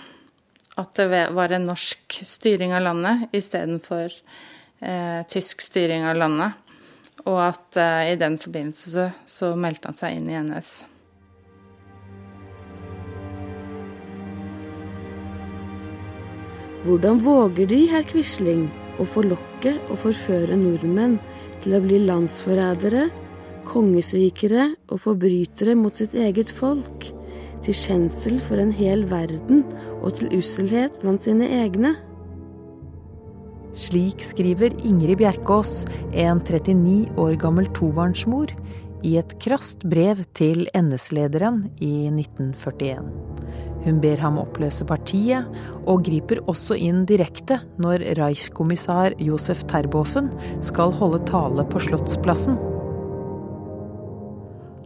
at 0.80 0.96
det 0.98 1.28
var 1.34 1.52
en 1.54 1.68
norsk 1.68 2.18
styring 2.26 2.74
av 2.74 2.82
landet 2.82 3.28
istedenfor 3.37 4.10
eh, 4.80 5.20
tysk 5.30 5.62
styring 5.62 6.06
av 6.08 6.18
landet. 6.18 6.58
Og 7.24 7.38
at 7.44 7.78
eh, 7.78 8.14
i 8.14 8.16
den 8.18 8.40
forbindelse 8.42 8.90
så, 8.90 9.06
så 9.26 9.52
meldte 9.54 9.92
han 9.92 9.98
seg 9.98 10.18
inn 10.18 10.28
i 10.32 10.40
NS. 10.42 10.72
Hvordan 16.84 17.22
våger 17.24 17.70
De, 17.70 17.78
herr 17.88 18.04
Quisling, 18.04 18.66
å 19.00 19.06
forlokke 19.08 19.78
og 19.88 19.96
forføre 20.02 20.58
nordmenn 20.58 21.16
til 21.64 21.78
å 21.78 21.80
bli 21.80 22.02
landsforrædere, 22.04 23.06
kongesvikere 23.64 24.74
og 24.92 25.00
forbrytere 25.06 25.78
mot 25.78 25.96
sitt 25.96 26.12
eget 26.18 26.52
folk, 26.52 27.08
til 27.64 27.77
skjensel 27.77 28.40
for 28.44 28.61
en 28.61 28.72
hel 28.74 29.07
verden 29.11 29.64
og 30.00 30.18
til 30.18 30.33
usselhet 30.38 30.98
blant 31.03 31.24
sine 31.24 31.48
egne. 31.62 31.94
Slik 33.74 34.22
skriver 34.22 34.74
Ingrid 34.87 35.18
Bjerkås, 35.18 35.83
en 36.12 36.38
39 36.44 37.16
år 37.18 37.35
gammel 37.42 37.66
tobarnsmor, 37.74 38.53
i 39.05 39.16
et 39.20 39.35
krast 39.42 39.83
brev 39.90 40.22
til 40.37 40.68
NS-lederen 40.72 41.66
i 41.83 42.07
1941. 42.09 43.03
Hun 43.85 43.98
ber 44.00 44.20
ham 44.22 44.38
oppløse 44.40 44.87
partiet, 44.88 45.50
og 45.85 46.07
griper 46.07 46.40
også 46.48 46.79
inn 46.81 47.03
direkte 47.09 47.59
når 47.83 48.07
Reichskommissær 48.16 49.18
Josef 49.20 49.66
Terboven 49.68 50.31
skal 50.64 50.94
holde 50.96 51.20
tale 51.29 51.66
på 51.68 51.83
Slottsplassen. 51.85 52.57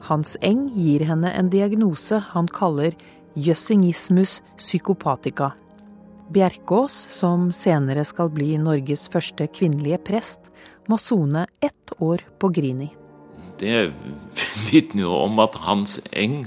Hans 0.08 0.38
Eng 0.40 0.70
gir 0.72 1.02
henne 1.04 1.28
en 1.36 1.50
diagnose 1.52 2.16
han 2.30 2.46
kaller 2.48 2.94
jøssingismus 3.36 4.38
psykopatica. 4.56 5.50
Bjerkås, 6.32 6.94
som 7.12 7.50
senere 7.52 8.06
skal 8.08 8.30
bli 8.32 8.54
Norges 8.60 9.04
første 9.12 9.44
kvinnelige 9.52 10.00
prest, 10.08 10.48
må 10.88 10.96
sone 11.00 11.44
ett 11.60 11.92
år 12.00 12.24
på 12.40 12.48
Grini. 12.56 12.88
det 13.58 13.92
vitner 14.70 15.02
jo 15.02 15.14
om 15.24 15.40
at 15.42 15.56
Hans 15.66 15.98
Eng, 16.12 16.46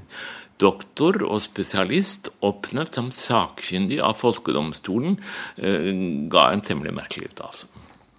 doktor 0.58 1.21
og 1.28 1.41
spesialist, 1.43 2.30
oppnevnt 2.41 2.95
som 2.95 3.12
sakkyndig 3.12 4.00
av 4.02 4.15
folkedomstolen, 4.15 5.19
eh, 5.58 5.91
ga 6.30 6.52
en 6.52 6.62
temmelig 6.62 6.93
merkelig 6.95 7.30
uttalelse. 7.34 7.67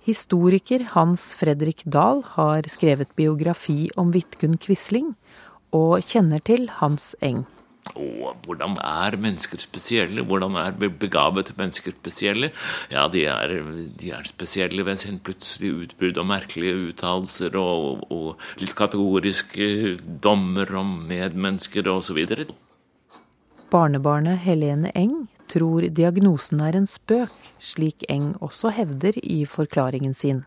Historiker 0.05 0.83
Hans 0.92 1.35
Fredrik 1.38 1.85
Dahl 1.87 2.22
har 2.35 2.62
skrevet 2.66 3.14
biografi 3.14 3.88
om 3.96 4.11
Vidkun 4.11 4.59
Quisling, 4.59 5.14
og 5.72 6.04
kjenner 6.04 6.42
til 6.44 6.68
Hans 6.80 7.14
Eng. 7.24 7.44
Og 7.98 8.37
hvordan 8.46 8.76
er 8.78 9.16
mennesker 9.18 9.58
spesielle? 9.58 10.22
Hvordan 10.22 10.54
er 10.56 10.76
begavede 10.78 11.54
mennesker 11.58 11.92
spesielle? 11.96 12.52
Ja, 12.92 13.08
de 13.11 13.24
er, 13.26 13.56
de 13.98 14.12
er 14.14 14.28
spesielle 14.28 14.85
ved 14.87 15.00
sin 15.02 15.18
plutselige 15.18 15.88
utbrudd 15.88 16.20
og 16.22 16.28
merkelige 16.30 16.76
uttalelser 16.88 17.58
og, 17.58 18.06
og, 18.11 18.38
litt 18.62 18.76
kategoriske 18.78 19.98
dommer 20.22 20.70
om 20.78 20.94
medmennesker 21.11 21.90
osv. 21.90 22.22
Barnebarnet 23.72 24.38
Helene 24.46 24.94
Eng 24.94 25.26
tror 25.50 25.88
diagnosen 25.90 26.62
er 26.62 26.78
en 26.78 26.87
spøk, 26.88 27.35
slik 27.61 28.06
Eng 28.08 28.37
også 28.40 28.72
hevder 28.78 29.18
i 29.22 29.42
forklaringen 29.44 30.14
sin. 30.14 30.44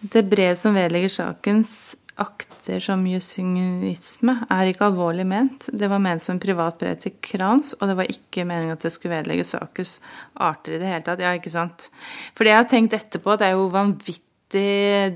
Det 0.00 0.22
brev 0.30 0.54
som 0.56 0.76
vedlegger 0.76 1.10
sakens 1.10 1.96
akter 2.20 2.82
som 2.82 3.02
jussinisme 3.08 4.36
er 4.52 4.70
ikke 4.70 4.86
alvorlig 4.86 5.24
ment. 5.26 5.66
Det 5.72 5.88
var 5.90 6.02
ment 6.02 6.22
som 6.22 6.38
privat 6.42 6.78
brev 6.80 6.98
til 7.02 7.16
Krans, 7.24 7.74
og 7.80 7.90
det 7.90 7.96
var 7.98 8.10
ikke 8.10 8.46
meningen 8.46 8.76
at 8.76 8.84
det 8.86 8.92
skulle 8.94 9.16
vedlegge 9.16 9.46
sakens 9.48 9.96
arter 10.34 10.76
i 10.76 10.82
det 10.82 10.90
hele 10.92 11.06
tatt. 11.06 11.24
Ja, 11.24 11.34
ikke 11.34 11.52
sant. 11.52 11.88
For 12.36 12.46
det 12.46 12.54
jeg 12.54 12.62
har 12.62 12.70
tenkt 12.70 12.96
etterpå, 12.98 13.34
det 13.40 13.48
er 13.48 13.58
jo 13.58 13.72
vanvittig 13.74 14.22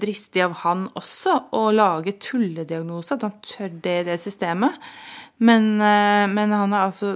dristig 0.02 0.42
av 0.42 0.56
han 0.64 0.88
også 0.98 1.36
å 1.54 1.68
lage 1.70 2.16
tullediagnose, 2.18 3.14
at 3.14 3.28
han 3.28 3.38
tør 3.46 3.78
det 3.84 3.96
i 4.00 4.08
det 4.10 4.18
systemet. 4.22 4.90
Men, 5.38 5.76
eh, 5.78 6.26
men 6.26 6.50
han 6.50 6.74
har 6.74 6.88
altså 6.88 7.14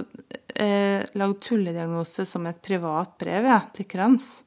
eh, 0.55 1.03
lagd 1.19 1.41
tullediagnose 1.43 2.23
som 2.25 2.47
et 2.47 2.61
privat 2.63 3.17
brev 3.19 3.51
ja, 3.51 3.59
til 3.75 3.89
Krans. 3.91 4.45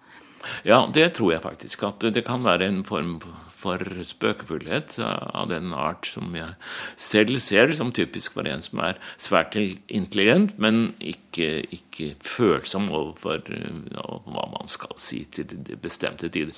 Ja, 0.64 0.86
det 0.92 1.10
tror 1.18 1.34
jeg 1.34 1.44
faktisk. 1.44 1.84
At 1.84 2.08
det 2.14 2.24
kan 2.24 2.44
være 2.46 2.70
en 2.70 2.84
form 2.88 3.18
for 3.66 4.02
spøkefullhet 4.06 4.96
av 5.02 5.50
den 5.50 5.74
art 5.76 6.08
som 6.08 6.34
jeg 6.36 6.54
selv 6.96 7.40
ser 7.42 7.74
som 7.76 7.92
typisk 7.94 8.36
for 8.36 8.48
en 8.48 8.62
som 8.64 8.82
er 8.86 9.00
svært 9.18 9.56
intelligent, 9.58 10.56
men 10.62 10.92
ikke, 11.02 11.66
ikke 11.74 12.12
følsom 12.24 12.90
overfor 12.94 13.42
hva 13.46 14.46
man 14.54 14.70
skal 14.72 14.94
si 15.02 15.24
til 15.34 15.56
bestemte 15.82 16.30
tider. 16.32 16.54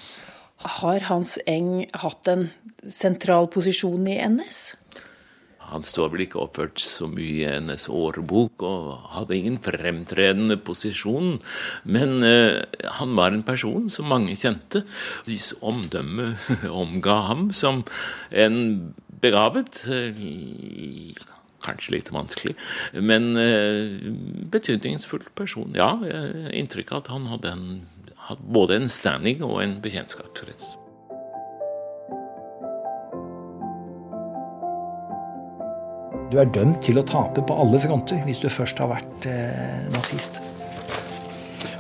Har 0.79 1.05
Hans 1.07 1.37
Eng 1.47 1.87
hatt 2.03 2.29
en 2.31 2.49
sentral 2.83 3.47
posisjon 3.53 4.09
i 4.11 4.19
NS? 4.27 4.63
Han 5.73 5.85
står 5.87 6.13
vel 6.13 6.25
ikke 6.25 6.41
oppført 6.43 6.81
så 6.83 7.09
mye 7.11 7.43
i 7.43 7.49
hennes 7.49 7.89
årbok 7.93 8.65
og 8.67 8.93
hadde 9.15 9.37
ingen 9.37 9.59
fremtredende 9.63 10.59
posisjon, 10.65 11.39
men 11.85 12.23
eh, 12.27 12.65
han 12.99 13.17
var 13.19 13.35
en 13.35 13.45
person 13.47 13.89
som 13.93 14.09
mange 14.11 14.37
kjente. 14.39 14.85
Hvis 15.29 15.53
omdømme 15.61 16.35
omga 16.83 17.21
ham 17.29 17.49
som 17.57 17.85
en 18.31 18.63
begavet 19.23 19.85
eh, 19.93 20.25
Kanskje 21.59 21.97
litt 21.97 22.09
vanskelig, 22.15 22.53
men 23.03 23.33
eh, 23.35 23.99
betydningsfull 24.53 25.25
person. 25.37 25.75
Ja, 25.75 25.91
inntrykk 26.55 26.93
av 26.95 27.01
at 27.03 27.11
han 27.11 27.27
hadde, 27.33 27.51
en, 27.51 28.13
hadde 28.29 28.53
både 28.55 28.79
en 28.79 28.87
standing 28.87 29.43
og 29.43 29.59
en 29.65 29.81
bekjentskapskrets. 29.83 30.77
Du 36.29 36.37
er 36.41 36.51
dømt 36.53 36.83
til 36.85 37.01
å 37.01 37.07
tape 37.09 37.43
på 37.47 37.57
alle 37.57 37.81
fronter 37.81 38.21
hvis 38.27 38.41
du 38.43 38.51
først 38.53 38.81
har 38.83 38.91
vært 38.93 39.29
eh, 39.31 39.87
nazist. 39.95 40.41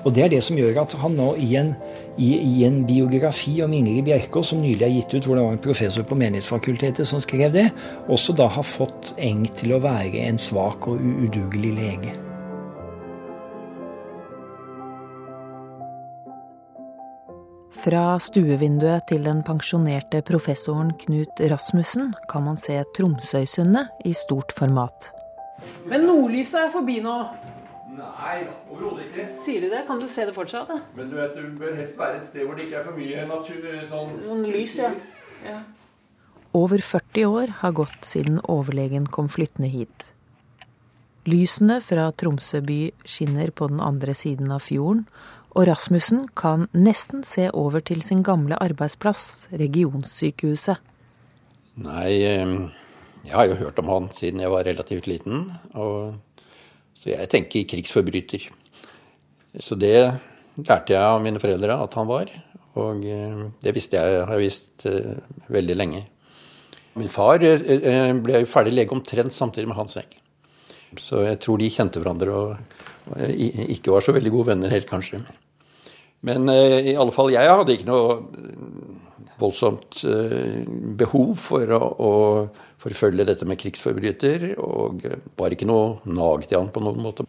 Og 0.07 0.15
Det 0.15 0.25
er 0.25 0.33
det 0.33 0.43
som 0.47 0.57
gjør 0.57 0.85
at 0.85 0.95
han 1.03 1.19
nå 1.19 1.33
i 1.43 1.51
en, 1.61 1.75
i, 2.17 2.31
i 2.39 2.65
en 2.65 2.81
biografi 2.89 3.59
om 3.65 3.75
Ingrid 3.77 4.07
Bjerkås, 4.07 4.55
som 4.55 4.63
nylig 4.63 4.87
er 4.87 4.95
gitt 4.95 5.13
ut, 5.19 5.27
hvor 5.27 5.37
det 5.37 5.45
var 5.45 5.57
en 5.57 5.67
professor 5.69 6.07
på 6.09 6.17
Menighetsfakultetet 6.17 7.09
som 7.09 7.21
skrev 7.21 7.53
det, 7.59 7.67
også 8.09 8.37
da 8.39 8.49
har 8.57 8.65
fått 8.65 9.13
Eng 9.21 9.45
til 9.59 9.77
å 9.77 9.83
være 9.85 10.25
en 10.31 10.41
svak 10.41 10.89
og 10.89 11.03
udugelig 11.03 11.75
lege. 11.77 12.17
Fra 17.79 18.17
stuevinduet 18.19 19.05
til 19.07 19.23
den 19.23 19.45
pensjonerte 19.47 20.19
professoren 20.27 20.91
Knut 20.99 21.39
Rasmussen 21.51 22.11
kan 22.31 22.43
man 22.49 22.59
se 22.59 22.81
Tromsøysundet 22.97 24.03
i 24.09 24.15
stort 24.19 24.51
format. 24.57 25.13
Men 25.87 26.09
nordlyset 26.09 26.59
er 26.65 26.73
forbi 26.75 26.99
nå. 27.05 27.15
Nei, 27.99 28.41
overhodet 28.73 29.07
ikke. 29.07 29.29
Sier 29.45 29.63
du 29.63 29.71
det? 29.71 29.85
Kan 29.87 30.03
du 30.03 30.09
se 30.11 30.27
det 30.27 30.35
fortsatt? 30.35 30.71
Da? 30.71 30.81
Men 30.99 31.13
du 31.13 31.17
vet, 31.21 31.39
du 31.39 31.55
bør 31.61 31.79
helst 31.79 31.99
være 31.99 32.19
et 32.19 32.27
sted 32.27 32.47
hvor 32.47 32.59
det 32.59 32.67
ikke 32.67 32.81
er 32.81 32.87
for 32.89 32.99
mye 32.99 33.25
natur 33.31 33.71
Sånn, 33.93 34.13
sånn 34.27 34.45
lys, 34.51 34.77
ja. 34.83 34.93
ja. 35.47 35.63
Over 36.59 36.83
40 36.83 37.31
år 37.31 37.57
har 37.63 37.79
gått 37.79 38.11
siden 38.11 38.43
overlegen 38.43 39.07
kom 39.07 39.31
flyttende 39.31 39.71
hit. 39.71 40.11
Lysene 41.29 41.79
fra 41.85 42.09
Tromsø 42.17 42.63
by 42.65 42.81
skinner 43.07 43.51
på 43.55 43.69
den 43.71 43.83
andre 43.85 44.15
siden 44.17 44.51
av 44.55 44.63
fjorden, 44.65 45.05
og 45.59 45.65
Rasmussen 45.67 46.29
kan 46.39 46.69
nesten 46.71 47.25
se 47.27 47.49
over 47.51 47.83
til 47.83 47.99
sin 48.07 48.21
gamle 48.23 48.55
arbeidsplass, 48.63 49.49
regionssykehuset. 49.59 50.79
Nei, 51.83 52.13
jeg 52.23 53.35
har 53.35 53.49
jo 53.51 53.57
hørt 53.59 53.81
om 53.83 53.91
han 53.91 54.07
siden 54.15 54.45
jeg 54.45 54.53
var 54.53 54.69
relativt 54.69 55.09
liten. 55.11 55.49
Og, 55.75 56.15
så 56.95 57.11
jeg 57.11 57.31
tenker 57.33 57.67
krigsforbryter. 57.73 58.45
Så 59.59 59.75
det 59.75 59.97
lærte 60.63 60.95
jeg 60.95 61.03
av 61.03 61.19
mine 61.25 61.43
foreldre 61.43 61.81
at 61.83 61.99
han 61.99 62.07
var. 62.07 62.31
Og 62.79 63.03
det 63.03 63.75
visste 63.75 63.99
jeg, 63.99 64.23
har 64.29 64.39
jeg 64.39 64.45
visst 64.45 64.87
veldig 65.51 65.79
lenge. 65.81 66.05
Min 66.99 67.11
far 67.11 67.43
ble 67.43 68.45
jo 68.45 68.51
ferdig 68.51 68.77
lege 68.79 68.95
omtrent 68.95 69.35
samtidig 69.35 69.73
med 69.73 69.81
Hans 69.81 69.99
Egg. 69.99 70.15
Så 71.03 71.27
jeg 71.27 71.43
tror 71.43 71.59
de 71.59 71.75
kjente 71.75 71.99
hverandre 71.99 72.39
og 72.39 73.19
ikke 73.19 73.91
var 73.91 74.07
så 74.07 74.15
veldig 74.15 74.31
gode 74.39 74.53
venner 74.53 74.71
helt, 74.71 74.87
kanskje. 74.87 75.19
Men 76.27 76.51
i 76.51 76.97
alle 76.99 77.15
fall, 77.15 77.31
jeg 77.31 77.47
hadde 77.47 77.75
ikke 77.77 77.87
noe 77.87 78.17
voldsomt 79.39 80.01
behov 80.99 81.37
for 81.39 81.75
å, 81.77 81.79
å 81.79 82.13
forfølge 82.83 83.27
dette 83.29 83.47
med 83.47 83.61
krigsforbryter, 83.61 84.49
og 84.59 85.05
var 85.39 85.55
ikke 85.55 85.69
noe 85.69 86.01
nag 86.11 86.49
til 86.49 86.59
han 86.59 86.73
på 86.75 86.83
noen 86.83 87.05
måte. 87.05 87.27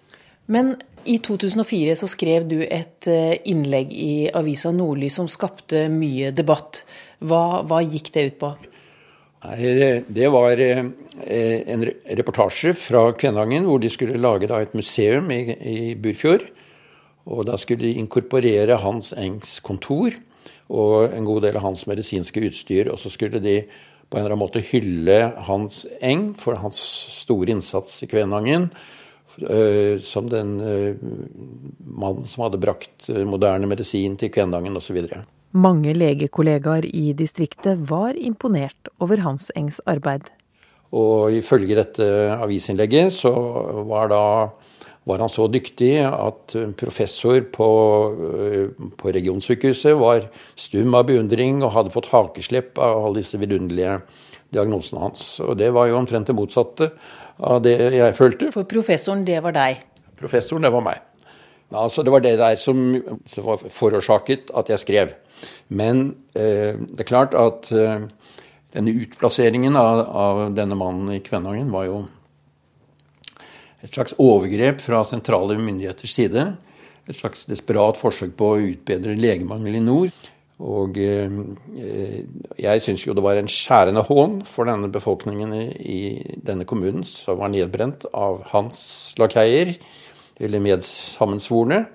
Men 0.50 0.74
i 1.06 1.20
2004 1.22 1.94
så 2.00 2.10
skrev 2.10 2.48
du 2.50 2.58
et 2.66 3.06
innlegg 3.46 3.94
i 3.94 4.14
avisa 4.34 4.74
Nordlys 4.74 5.20
som 5.22 5.30
skapte 5.30 5.86
mye 5.94 6.34
debatt. 6.34 6.82
Hva, 7.22 7.62
hva 7.70 7.84
gikk 7.86 8.10
det 8.16 8.26
ut 8.32 8.40
på? 8.42 8.52
Nei, 9.46 10.02
Det 10.10 10.28
var 10.34 10.60
en 10.60 11.86
reportasje 12.20 12.74
fra 12.76 13.06
Kvænangen 13.16 13.70
hvor 13.70 13.80
de 13.80 13.92
skulle 13.92 14.20
lage 14.20 14.50
et 14.50 14.74
museum 14.76 15.30
i, 15.32 15.42
i 15.54 15.78
Burfjord. 15.96 16.50
Og 17.30 17.46
da 17.46 17.58
skulle 17.62 17.86
de 17.86 18.00
inkorporere 18.02 18.80
Hans 18.82 19.14
Engs 19.14 19.60
kontor 19.62 20.16
og 20.70 21.14
en 21.14 21.26
god 21.26 21.44
del 21.46 21.58
av 21.58 21.66
hans 21.68 21.86
medisinske 21.90 22.42
utstyr. 22.46 22.90
Og 22.94 23.00
så 23.02 23.12
skulle 23.14 23.42
de 23.42 23.62
på 24.10 24.18
en 24.18 24.24
eller 24.24 24.34
annen 24.34 24.42
måte 24.42 24.64
hylle 24.72 25.20
Hans 25.46 25.84
Eng 26.02 26.32
for 26.38 26.58
hans 26.62 26.78
store 27.22 27.54
innsats 27.54 28.02
i 28.06 28.10
Kvænangen. 28.10 28.70
Som 30.04 30.30
den 30.32 30.56
mannen 31.80 32.26
som 32.28 32.44
hadde 32.48 32.60
brakt 32.62 33.10
moderne 33.30 33.70
medisin 33.70 34.18
til 34.18 34.34
Kvænangen 34.34 34.78
osv. 34.78 34.98
Mange 35.54 35.94
legekollegaer 35.94 36.86
i 36.86 37.14
distriktet 37.18 37.86
var 37.90 38.18
imponert 38.18 38.90
over 39.00 39.22
Hans 39.24 39.52
Engs 39.56 39.80
arbeid. 39.86 40.28
Og 40.92 41.34
ifølge 41.38 41.78
dette 41.78 42.06
avisinnlegget 42.34 43.14
så 43.14 43.32
var 43.86 44.10
da 44.10 44.24
var 45.10 45.24
han 45.24 45.32
så 45.34 45.48
dyktig 45.52 45.94
at 46.06 46.56
professor 46.78 47.42
på, 47.54 47.70
på 49.00 49.14
regionsykehuset 49.16 49.98
var 49.98 50.30
stum 50.60 50.94
av 50.98 51.08
beundring 51.10 51.64
og 51.64 51.74
hadde 51.76 51.94
fått 51.94 52.12
hakeslepp 52.14 52.78
av 52.78 53.04
alle 53.08 53.24
disse 53.24 53.40
vidunderlige 53.42 54.00
diagnosene 54.54 55.04
hans. 55.04 55.26
Og 55.46 55.58
det 55.60 55.72
var 55.76 55.90
jo 55.90 55.98
omtrent 56.00 56.30
det 56.30 56.38
motsatte 56.38 56.92
av 57.40 57.62
det 57.66 57.76
jeg 57.96 58.18
følte. 58.18 58.52
For 58.54 58.68
professoren, 58.70 59.26
det 59.28 59.40
var 59.46 59.56
deg? 59.56 59.84
Professoren, 60.20 60.66
det 60.66 60.74
var 60.74 60.86
meg. 60.86 61.06
Altså, 61.70 62.04
det 62.04 62.12
var 62.12 62.24
det 62.26 62.38
der 62.40 62.56
som, 62.58 62.80
som 63.30 63.46
var 63.46 63.66
forårsaket 63.70 64.50
at 64.58 64.72
jeg 64.74 64.82
skrev. 64.82 65.12
Men 65.70 66.16
eh, 66.34 66.74
det 66.80 67.06
er 67.06 67.10
klart 67.10 67.38
at 67.38 67.70
eh, 67.72 68.08
denne 68.74 68.96
utplasseringen 69.04 69.78
av, 69.78 70.02
av, 70.08 70.42
denne 70.58 70.78
mannen 70.78 71.14
i 71.14 71.22
Kvænangen 71.26 71.70
var 71.74 71.86
jo 71.86 72.00
et 73.84 73.94
slags 73.94 74.16
overgrep 74.20 74.82
fra 74.84 75.04
sentrale 75.08 75.58
myndigheters 75.60 76.18
side. 76.18 76.46
Et 77.10 77.16
slags 77.16 77.46
desperat 77.50 77.98
forsøk 77.98 78.36
på 78.38 78.52
å 78.54 78.60
utbedre 78.74 79.18
legemangel 79.18 79.80
i 79.80 79.84
nord. 79.84 80.30
Og 80.60 80.98
eh, 81.00 81.32
jeg 82.60 82.84
syns 82.84 83.06
jo 83.06 83.16
det 83.16 83.24
var 83.24 83.40
en 83.40 83.48
skjærende 83.48 84.04
hån 84.04 84.42
for 84.48 84.68
denne 84.68 84.92
befolkningen 84.92 85.56
i, 85.80 86.02
denne 86.44 86.68
kommunen, 86.68 87.06
som 87.08 87.40
var 87.40 87.54
nedbrent 87.54 88.04
av 88.12 88.42
hans 88.52 88.82
lakeier, 89.20 89.78
eller 90.40 90.64
medsammensvorne, 90.64 91.86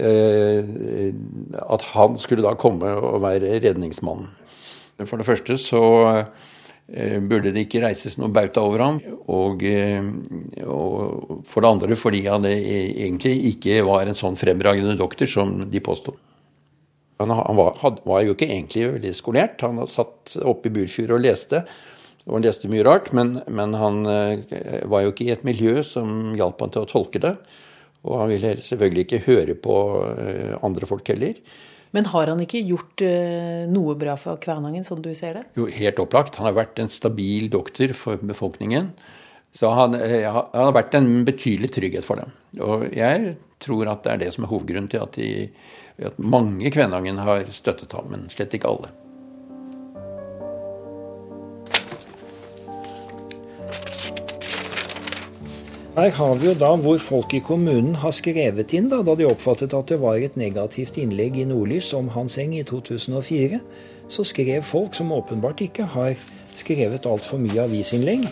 eh, 0.00 1.12
at 1.60 1.86
han 1.92 2.16
skulle 2.20 2.44
da 2.46 2.56
komme 2.60 2.94
og 2.96 3.20
være 3.24 3.60
redningsmannen. 3.60 4.32
For 5.04 5.20
det 5.20 5.28
første 5.28 5.56
så 5.60 5.84
eh, 6.16 7.20
burde 7.20 7.52
det 7.52 7.66
ikke 7.66 7.84
reises 7.84 8.16
noe 8.20 8.32
bauta 8.32 8.64
over 8.64 8.84
ham. 8.84 9.00
Og, 9.30 9.62
og, 10.64 11.44
for 11.46 11.62
det 11.62 11.70
andre 11.70 11.98
fordi 11.98 12.24
han 12.26 12.48
egentlig 12.48 13.36
ikke 13.52 13.84
var 13.86 14.08
en 14.08 14.18
sånn 14.18 14.38
fremragende 14.40 14.96
doktor 14.98 15.30
som 15.30 15.54
de 15.70 15.82
påsto. 15.84 16.16
Han, 17.20 17.30
han 17.36 17.56
var, 17.56 17.74
had, 17.82 18.00
var, 18.08 18.22
jo 18.24 18.34
ikke 18.34 18.48
egentlig 18.48 18.86
veldig 18.94 19.14
skolert. 19.16 19.62
Han 19.66 19.82
satt 19.90 20.38
oppe 20.40 20.70
i 20.70 20.74
Burfjord 20.78 21.18
og 21.18 21.24
leste. 21.26 21.64
Og 22.26 22.36
han 22.36 22.44
leste 22.44 22.68
mye 22.72 22.84
rart, 22.86 23.10
men, 23.16 23.38
men 23.48 23.74
han 23.76 24.04
eh, 24.08 24.84
var 24.88 25.04
jo 25.04 25.12
ikke 25.12 25.26
i 25.26 25.34
et 25.34 25.44
miljø 25.46 25.80
som 25.86 26.32
hjalp 26.36 26.60
han 26.64 26.72
til 26.72 26.84
å 26.84 26.88
tolke 26.88 27.20
det. 27.22 27.34
Og 28.08 28.22
han 28.22 28.30
ville 28.32 28.54
selvfølgelig 28.64 29.04
ikke 29.06 29.24
høre 29.26 29.56
på 29.60 29.76
eh, 30.14 30.54
andre 30.64 30.88
folk 30.88 31.12
heller. 31.12 31.36
Men 31.96 32.06
har 32.12 32.30
han 32.30 32.40
ikke 32.44 32.62
gjort 32.62 33.02
eh, 33.04 33.64
noe 33.68 33.96
bra 33.98 34.14
for 34.20 34.40
Kvænangen, 34.40 34.84
sånn 34.86 35.02
du 35.04 35.10
ser 35.18 35.40
det? 35.40 35.46
Jo, 35.58 35.66
helt 35.74 36.00
opplagt. 36.02 36.38
Han 36.38 36.48
har 36.48 36.56
vært 36.56 36.80
en 36.80 36.92
stabil 36.92 37.50
doktor 37.52 37.92
for 37.98 38.20
befolkningen. 38.22 38.92
Så 39.52 39.70
han, 39.74 39.96
han 39.98 40.46
har 40.54 40.74
vært 40.76 40.94
en 40.94 41.24
betydelig 41.26 41.72
trygghet 41.74 42.06
for 42.06 42.22
dem. 42.22 42.34
Og 42.62 42.86
jeg 42.94 43.34
tror 43.60 43.90
at 43.90 44.04
det 44.04 44.12
er 44.12 44.24
det 44.24 44.32
som 44.34 44.46
er 44.46 44.52
hovedgrunnen 44.52 44.90
til 44.90 45.02
at 45.02 45.18
de 45.18 45.30
at 46.00 46.18
mange 46.18 46.70
Kvænangen 46.70 47.18
har 47.18 47.44
støttet 47.50 47.92
ham, 47.92 48.08
men 48.10 48.28
slett 48.32 48.54
ikke 48.54 48.68
alle. 48.68 48.88
Her 56.00 56.10
har 56.16 56.34
vi 56.38 56.46
jo 56.46 56.54
da 56.54 56.70
hvor 56.80 56.98
folk 57.02 57.34
i 57.34 57.42
kommunen 57.44 57.96
har 58.00 58.14
skrevet 58.16 58.72
inn, 58.72 58.88
da, 58.88 59.02
da 59.04 59.16
de 59.18 59.26
oppfattet 59.28 59.74
at 59.76 59.90
det 59.90 59.98
var 60.00 60.16
et 60.16 60.36
negativt 60.38 60.96
innlegg 61.02 61.36
i 61.36 61.44
Nordlys 61.44 61.90
om 61.98 62.08
Hans 62.14 62.38
Eng 62.40 62.54
i 62.56 62.62
2004. 62.64 63.58
Så 64.08 64.24
skrev 64.24 64.62
folk 64.64 64.94
som 64.96 65.12
åpenbart 65.12 65.60
ikke 65.66 65.90
har 65.92 66.14
skrevet 66.56 67.04
altfor 67.06 67.42
mye 67.42 67.66
avisinnlegg, 67.66 68.24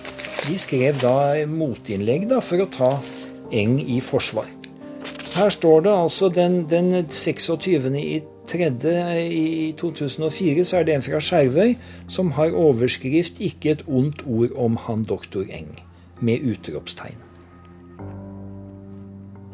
de 0.46 0.58
skrev 0.60 1.00
da 1.02 1.46
motinnlegg 1.50 2.28
da, 2.30 2.42
for 2.44 2.62
å 2.62 2.70
ta 2.70 2.92
Eng 3.48 3.78
i 3.80 3.96
forsvar. 4.04 4.48
Her 5.38 5.48
står 5.54 5.86
det 5.86 5.92
altså 5.92 6.28
den, 6.28 6.66
den 6.68 6.90
26. 7.08 7.86
i 7.96 8.18
3. 8.48 8.68
i 9.28 9.72
2004 9.76 10.64
så 10.64 10.80
er 10.80 10.88
det 10.88 10.94
en 10.96 11.04
fra 11.04 11.20
Skjervøy 11.20 11.74
som 12.08 12.32
har 12.36 12.56
overskrift 12.56 13.40
'Ikke 13.40 13.70
et 13.70 13.84
ondt 13.86 14.24
ord 14.26 14.52
om 14.56 14.76
han 14.76 15.04
doktor 15.04 15.44
Eng', 15.48 15.80
med 16.20 16.44
utropstegn. 16.44 17.16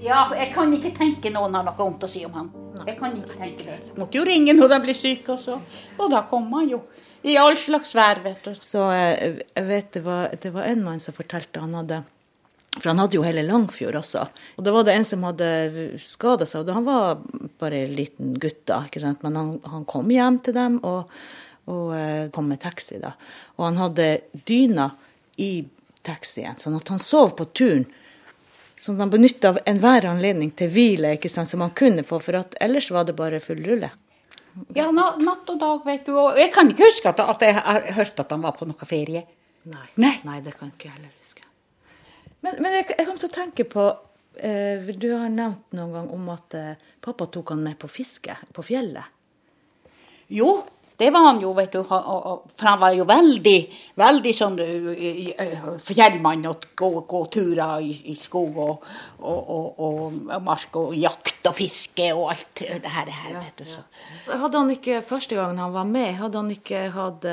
Ja, 0.03 0.29
jeg 0.37 0.51
kan 0.55 0.73
ikke 0.73 0.95
tenke 0.99 1.31
noen 1.31 1.55
har 1.55 1.65
noe 1.65 1.79
vondt 1.79 2.05
å 2.05 2.11
si 2.11 2.25
om 2.25 2.33
han. 2.33 2.51
Jeg 2.83 2.97
kan 2.99 3.15
ikke 3.15 3.39
tenke 3.39 3.69
det. 3.69 3.79
Måtte 4.01 4.19
jo 4.19 4.25
ringe 4.27 4.55
når 4.57 4.73
de 4.73 4.81
blir 4.87 4.99
syke, 4.99 5.37
og 5.37 5.41
så. 5.41 5.61
Og 5.99 6.11
da 6.13 6.25
kom 6.31 6.49
han 6.57 6.73
jo. 6.73 6.81
I 7.25 7.39
all 7.41 7.57
slags 7.57 7.95
vær, 7.97 8.21
vet 8.25 8.45
du. 8.45 8.53
Så 8.61 8.83
eh, 8.93 9.39
jeg 9.55 9.69
vet 9.69 9.95
det 9.97 10.03
var, 10.05 10.35
det 10.43 10.53
var 10.53 10.69
en 10.69 10.83
mann 10.85 11.01
som 11.01 11.17
fortalte 11.17 11.63
han 11.63 11.77
hadde 11.79 12.03
for 12.75 12.91
han 12.91 12.99
hadde 12.99 13.15
jo 13.19 13.23
hele 13.23 13.45
Langfjord 13.47 14.01
også. 14.01 14.25
Og 14.59 14.67
da 14.67 14.73
var 14.75 14.87
det 14.87 14.97
en 14.99 15.07
som 15.07 15.23
hadde 15.29 15.49
skada 16.03 16.47
seg, 16.49 16.65
og 16.65 16.75
han 16.75 16.87
var 16.89 17.21
bare 17.61 17.85
en 17.85 17.95
liten 17.95 18.33
gutt 18.43 18.65
da, 18.67 18.81
ikke 18.89 19.03
sant. 19.05 19.23
Men 19.23 19.39
han, 19.39 19.53
han 19.71 19.85
kom 19.87 20.11
hjem 20.11 20.41
til 20.43 20.57
dem 20.57 20.81
og, 20.83 21.13
og 21.71 21.93
uh, 21.95 22.25
kom 22.35 22.51
med 22.51 22.63
taxi, 22.65 22.99
da. 23.03 23.13
Og 23.61 23.69
han 23.69 23.79
hadde 23.79 24.09
dyna 24.51 24.89
i 25.39 25.53
taxien, 26.05 26.59
sånn 26.59 26.81
at 26.81 26.91
han 26.91 27.03
sov 27.03 27.37
på 27.39 27.47
turen. 27.55 27.87
Sånn 28.85 28.99
at 28.99 29.07
han 29.07 29.13
benytta 29.15 29.55
enhver 29.65 30.05
anledning 30.11 30.51
til 30.53 30.69
hvile 30.69 31.15
ikke 31.17 31.31
sant, 31.33 31.49
som 31.49 31.63
han 31.65 31.73
kunne 31.73 32.03
få, 32.05 32.19
for 32.21 32.37
at 32.37 32.57
ellers 32.61 32.91
var 32.93 33.07
det 33.09 33.15
bare 33.17 33.41
full 33.41 33.63
rulle. 33.65 33.89
Ja, 34.77 34.91
natt 34.93 35.49
og 35.49 35.57
dag, 35.59 35.81
vet 35.87 36.05
du. 36.05 36.13
Og 36.21 36.37
jeg 36.39 36.53
kan 36.53 36.69
ikke 36.69 36.91
huske 36.91 37.09
at, 37.15 37.23
at 37.25 37.47
jeg 37.47 37.57
har 37.57 37.89
hørt 37.97 38.21
at 38.21 38.35
han 38.35 38.45
var 38.45 38.53
på 38.59 38.69
noe 38.69 38.89
ferie. 38.89 39.25
Nei. 39.73 39.87
Nei. 39.97 40.19
Nei 40.29 40.37
det 40.45 40.53
kan 40.59 40.69
ikke 40.75 40.91
jeg 40.91 40.99
heller 40.99 41.15
huske. 41.17 41.49
Men, 42.45 42.61
men 42.61 42.77
jeg, 42.77 42.91
jeg, 42.93 43.07
kom 43.09 43.23
til 43.23 43.31
å 43.31 43.35
tenke 43.39 43.65
på 43.73 43.87
eh, 44.37 44.93
Du 45.01 45.09
har 45.15 45.33
nevnt 45.33 45.73
noen 45.79 45.97
gang 45.97 46.13
om 46.13 46.29
at 46.35 46.57
eh, 46.61 46.91
pappa 47.01 47.31
tok 47.33 47.55
han 47.55 47.65
med 47.65 47.81
på 47.81 47.89
fiske 47.89 48.37
på 48.53 48.67
fjellet. 48.69 49.09
Jo, 50.29 50.59
det 50.97 51.11
var 51.11 51.25
han 51.27 51.41
jo, 51.43 51.51
vet 51.57 51.73
du. 51.75 51.81
For 51.83 52.67
han 52.69 52.79
var 52.79 52.95
jo 52.95 53.07
veldig, 53.09 53.57
veldig 53.99 54.35
sånn 54.37 54.59
fjellmann 55.83 56.45
og 56.51 56.69
gå, 56.79 56.91
gå 57.11 57.23
turer 57.35 57.83
i, 57.83 57.91
i 58.13 58.15
skog 58.19 58.61
og, 58.63 58.87
og, 59.19 59.41
og, 59.57 59.81
og, 59.89 60.37
mark 60.45 60.79
og 60.79 60.95
jakt 60.99 61.51
og 61.51 61.57
fiske 61.59 62.07
og 62.15 62.31
alt 62.35 62.63
det 62.63 62.95
her. 62.95 63.11
her 63.11 63.41
vet 63.41 63.59
du. 63.59 63.67
Så. 63.73 63.83
Hadde 64.31 64.61
han 64.61 64.71
ikke, 64.77 65.03
Første 65.05 65.35
gangen 65.39 65.59
han 65.59 65.75
var 65.75 65.89
med, 65.89 66.15
hadde 66.21 66.41
han 66.41 66.55
ikke 66.55 66.87
hatt 66.95 67.27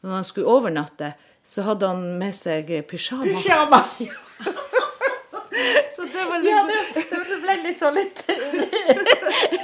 Når 0.00 0.14
han 0.14 0.24
skulle 0.24 0.48
overnatte, 0.48 1.12
så 1.44 1.66
hadde 1.66 1.90
han 1.90 2.06
med 2.20 2.32
seg 2.36 2.70
pysjamas. 2.88 3.42
Pysjamas, 3.42 3.98
Så 5.96 6.06
det 6.06 6.24
var 6.28 6.38
litt 6.40 6.50
Ja, 6.50 6.62
det, 6.68 7.10
det 7.10 7.40
ble 7.42 7.56
litt 7.66 7.78
så 7.80 7.90
litt 7.92 8.22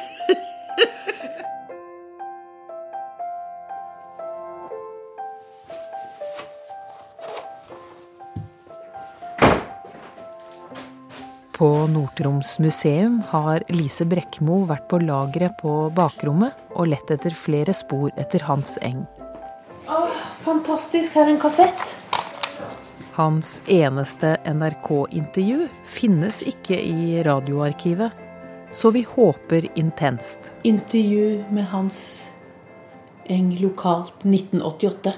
På 11.57 11.87
Nord-Troms 11.87 12.59
museum 12.59 13.23
har 13.29 13.63
Lise 13.73 14.05
Brekkmo 14.05 14.59
vært 14.69 14.91
på 14.91 14.99
lageret 15.01 15.55
på 15.57 15.71
bakrommet 15.97 16.53
og 16.77 16.91
lett 16.91 17.09
etter 17.15 17.33
flere 17.33 17.73
spor 17.73 18.11
etter 18.21 18.43
Hans 18.45 18.75
Eng. 18.85 19.07
Åh, 19.89 20.19
fantastisk. 20.45 21.15
Her 21.17 21.25
er 21.25 21.33
en 21.33 21.41
kassett. 21.41 21.95
Hans 23.17 23.63
eneste 23.73 24.35
NRK-intervju 24.45 25.71
finnes 25.89 26.43
ikke 26.45 26.77
i 26.77 27.23
radioarkivet, 27.25 28.13
så 28.69 28.93
vi 28.93 29.07
håper 29.09 29.71
intenst. 29.81 30.53
Intervju 30.69 31.41
med 31.49 31.71
Hans 31.73 32.03
Eng 33.33 33.55
lokalt 33.63 34.29
1988. 34.29 35.17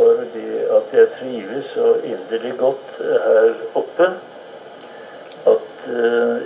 Fordi 0.00 0.50
at 0.80 0.98
jeg 0.98 1.14
trives 1.20 1.70
så 1.76 1.94
inderlig 2.02 2.56
godt 2.58 2.98
her 2.98 3.54
oppe 3.78 4.10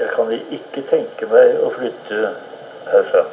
jeg 0.01 0.09
kan 0.17 0.33
ikke 0.59 0.85
tenke 0.91 1.29
meg 1.31 1.59
å 1.61 1.71
flytte 1.75 2.21
herfra. 2.91 3.25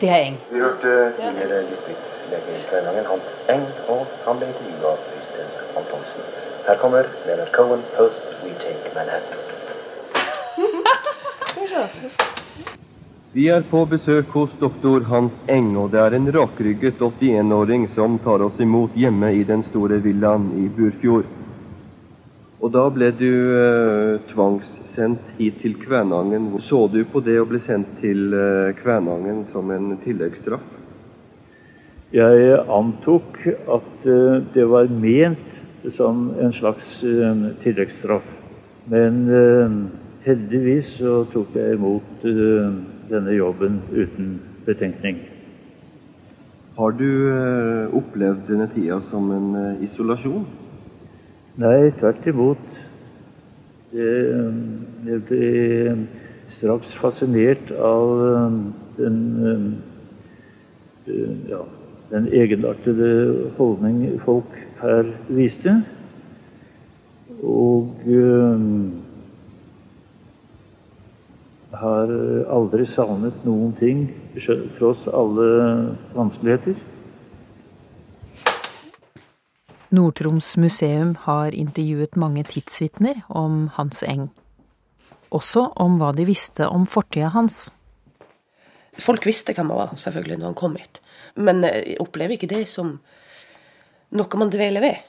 Det 0.00 0.10
er 0.10 0.24
Eng. 0.28 0.38
Vi 0.50 0.58
hørte 0.58 1.12
tidligere 1.18 1.62
distriktslege 1.70 2.56
i 2.58 2.64
Kvænangen, 2.70 3.04
Hans 3.12 3.28
Eng, 3.54 3.66
og 3.88 4.06
han 4.26 4.40
ble 4.40 4.48
intervjua 4.50 4.94
av 4.96 4.98
Øystein 5.16 5.50
Antonsen. 5.78 6.24
Her 6.66 6.76
kommer 6.82 7.10
Leonard 7.26 7.52
Cohen, 7.52 7.82
Post 7.96 8.22
We 8.44 8.50
Take 8.64 8.94
Manhattan'. 8.96 9.42
Vi 13.32 13.46
er 13.48 13.62
på 13.70 13.84
besøk 13.88 14.34
hos 14.36 14.50
doktor 14.60 15.06
Hans 15.08 15.32
Eng, 15.48 15.76
og 15.80 15.90
det 15.92 16.00
er 16.00 16.16
en 16.18 16.26
rakrygget 16.34 16.98
81-åring 17.00 17.86
som 17.94 18.18
tar 18.20 18.42
oss 18.44 18.58
imot 18.60 18.98
hjemme 18.98 19.30
i 19.32 19.44
den 19.48 19.62
store 19.70 20.02
villaen 20.04 20.50
i 20.60 20.66
Burfjord. 20.68 21.30
Og 22.60 22.74
da 22.74 22.82
ble 22.92 23.08
du 23.16 23.32
eh, 23.56 24.20
tvangssendt 24.92 25.20
hit 25.38 25.54
til 25.62 25.74
Kvænangen. 25.74 26.60
Så 26.60 26.88
du 26.92 27.04
på 27.04 27.20
det 27.20 27.40
å 27.40 27.46
bli 27.46 27.60
sendt 27.60 27.88
til 28.00 28.32
eh, 28.34 28.74
Kvænangen 28.76 29.46
som 29.52 29.70
en 29.70 29.98
tilleggsstraff? 30.04 30.62
Jeg 32.12 32.58
antok 32.68 33.38
at 33.48 34.04
uh, 34.04 34.42
det 34.54 34.66
var 34.68 34.84
ment 34.84 35.38
som 35.96 36.30
en 36.36 36.52
slags 36.52 37.02
uh, 37.04 37.56
tilleggsstraff. 37.62 38.26
Men 38.86 39.88
heldigvis 40.26 40.98
så 40.98 41.22
tok 41.32 41.54
jeg 41.54 41.76
imot 41.76 42.24
denne 43.08 43.32
jobben 43.36 43.78
uten 43.94 44.40
betenkning. 44.66 45.20
Har 46.76 46.90
du 46.98 47.06
opplevd 47.94 48.42
denne 48.50 48.66
tida 48.74 48.98
som 49.08 49.30
en 49.30 49.78
isolasjon? 49.86 50.44
Nei, 51.62 51.92
tvert 52.00 52.26
imot. 52.26 52.71
Jeg 53.92 55.18
ble 55.28 55.48
straks 56.56 56.94
fascinert 56.96 57.72
av 57.76 58.12
den 58.96 59.18
ja, 61.50 61.60
den 62.08 62.28
egenartede 62.32 63.10
holdning 63.58 64.14
folk 64.24 64.54
her 64.80 65.10
viste. 65.28 65.74
Og 67.42 67.92
har 71.82 72.14
aldri 72.56 72.86
savnet 72.94 73.44
noen 73.44 73.76
ting, 73.76 74.06
tross 74.78 75.04
alle 75.12 75.50
vanskeligheter. 76.16 76.80
Nord-Troms 79.92 80.56
museum 80.56 81.16
har 81.26 81.52
intervjuet 81.52 82.16
mange 82.16 82.44
tidsvitner 82.48 83.22
om 83.28 83.66
Hans 83.76 84.02
Eng. 84.02 84.30
Også 85.32 85.66
om 85.80 85.98
hva 86.00 86.14
de 86.16 86.24
visste 86.28 86.64
om 86.68 86.86
fortida 86.88 87.28
hans. 87.32 87.66
Folk 89.00 89.26
visste 89.28 89.54
hvem 89.56 89.70
han 89.72 89.78
var, 89.78 89.94
selvfølgelig, 90.00 90.38
når 90.40 90.50
han 90.50 90.58
kom 90.60 90.76
hit. 90.80 91.00
Men 91.36 91.62
jeg 91.64 91.96
opplever 92.00 92.36
ikke 92.36 92.50
det 92.50 92.64
som 92.68 92.98
noe 94.16 94.40
man 94.40 94.52
dveler 94.52 94.84
ved. 94.84 95.08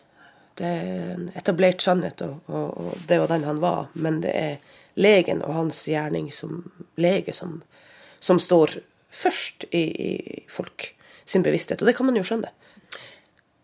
Det 0.59 0.67
er 0.67 1.13
en 1.15 1.29
etablert 1.35 1.83
sannhet, 1.83 2.21
og, 2.21 2.43
og, 2.47 2.67
og, 2.77 3.05
det 3.07 3.19
var 3.19 3.31
den 3.31 3.47
han 3.47 3.61
var. 3.63 3.87
Men 3.93 4.21
det 4.23 4.33
er 4.35 4.79
legen 4.99 5.41
og 5.43 5.55
hans 5.57 5.79
gjerning 5.89 6.27
som 6.35 6.59
lege 6.99 7.33
som, 7.35 7.61
som 8.19 8.39
står 8.39 8.77
først 9.13 9.67
i, 9.71 9.83
i, 9.83 10.43
folk 10.51 10.91
sin 11.25 11.43
bevissthet. 11.43 11.81
Og 11.81 11.89
det 11.89 11.95
kan 11.97 12.07
man 12.07 12.19
jo 12.19 12.25
skjønne. 12.27 12.51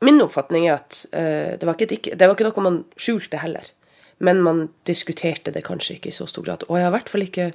Min 0.02 0.22
oppfatning 0.24 0.70
er 0.70 0.78
at 0.78 1.02
uh, 1.12 1.58
det, 1.60 1.66
var 1.68 1.76
ikke, 1.76 2.16
det 2.16 2.28
var 2.28 2.36
ikke 2.38 2.48
noe 2.48 2.64
man 2.64 2.84
skjulte 2.96 3.42
heller. 3.42 3.68
Men 4.24 4.42
man 4.44 4.70
diskuterte 4.88 5.52
det 5.56 5.66
kanskje 5.68 5.98
ikke 5.98 6.12
i 6.12 6.16
så 6.16 6.28
stor 6.28 6.46
grad. 6.48 6.64
Og 6.68 6.78
jeg 6.78 6.88
har 6.88 6.94
i 6.94 6.98
hvert 6.98 7.12
fall 7.12 7.26
ikke 7.26 7.50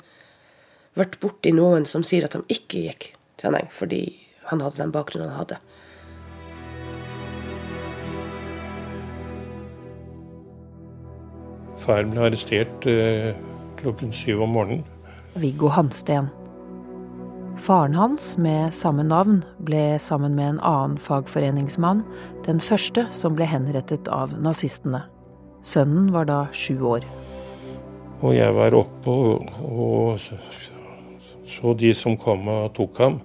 vært 0.99 1.19
borti 1.21 1.53
noen 1.57 1.89
som 1.89 2.05
sier 2.07 2.27
at 2.27 2.37
de 2.37 2.45
ikke 2.53 2.85
gikk 2.87 3.11
til 3.41 3.57
Eng 3.57 3.71
fordi 3.75 4.03
han 4.51 4.63
hadde 4.65 4.81
den 4.81 4.93
bakgrunnen 4.95 5.33
han 5.33 5.41
hadde. 5.43 5.61
Far 11.85 12.07
ble 12.09 12.23
arrestert 12.29 12.87
eh, 12.89 13.35
klokken 13.81 14.13
syv 14.17 14.47
om 14.47 14.57
morgenen. 14.57 14.87
Viggo 15.37 15.69
Hansten. 15.69 16.31
Faren 17.65 17.95
hans, 17.97 18.35
med 18.37 18.75
samme 18.77 19.07
navn, 19.09 19.39
ble 19.65 19.97
sammen 19.97 20.35
med 20.37 20.51
en 20.51 20.59
annen 20.69 20.99
fagforeningsmann 21.01 22.03
den 22.45 22.59
første 22.61 23.07
som 23.17 23.39
ble 23.39 23.47
henrettet 23.49 24.11
av 24.13 24.35
nazistene. 24.37 25.01
Sønnen 25.65 26.11
var 26.13 26.29
da 26.29 26.43
sju 26.53 26.83
år. 26.85 27.07
Og 28.21 28.35
jeg 28.37 28.53
var 28.53 28.77
oppe 28.77 29.15
og, 29.15 29.49
og 29.65 30.21
så 31.55 31.73
de 31.81 31.95
som 31.97 32.19
kom 32.21 32.45
og 32.53 32.75
tok 32.77 33.01
ham. 33.01 33.17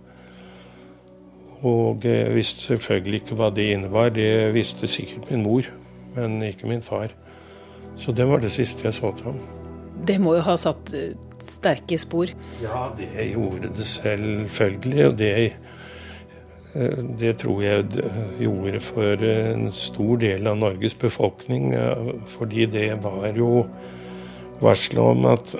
Og 1.59 2.07
jeg 2.07 2.31
visste 2.37 2.63
selvfølgelig 2.69 3.25
ikke 3.25 3.39
hva 3.41 3.49
det 3.51 3.65
innebar. 3.73 4.13
Det 4.15 4.53
visste 4.55 4.87
sikkert 4.87 5.27
min 5.33 5.43
mor, 5.43 5.67
men 6.15 6.39
ikke 6.47 6.71
min 6.71 6.85
far. 6.85 7.11
Så 7.99 8.15
det 8.15 8.29
var 8.31 8.39
det 8.39 8.53
siste 8.55 8.87
jeg 8.87 8.95
så 8.95 9.11
til 9.19 9.33
ham. 9.33 9.43
Det 10.07 10.15
må 10.23 10.37
jo 10.39 10.47
ha 10.47 10.55
satt 10.55 10.95
eh, 10.95 11.11
sterke 11.59 11.99
spor? 12.01 12.31
Ja, 12.63 12.87
det 12.97 13.29
gjorde 13.33 13.69
det 13.75 13.85
selvfølgelig. 13.85 15.05
Og 15.11 15.19
det 15.19 15.33
Eh, 16.73 16.97
det 17.19 17.39
tror 17.41 17.61
jeg 17.63 17.85
gjorde 18.39 18.79
for 18.83 19.23
en 19.25 19.69
stor 19.73 20.19
del 20.21 20.47
av 20.47 20.59
Norges 20.59 20.95
befolkning. 20.99 21.73
Fordi 22.37 22.65
det 22.69 22.89
var 23.03 23.33
jo 23.37 23.65
varselet 24.61 25.03
om 25.03 25.25
at 25.33 25.55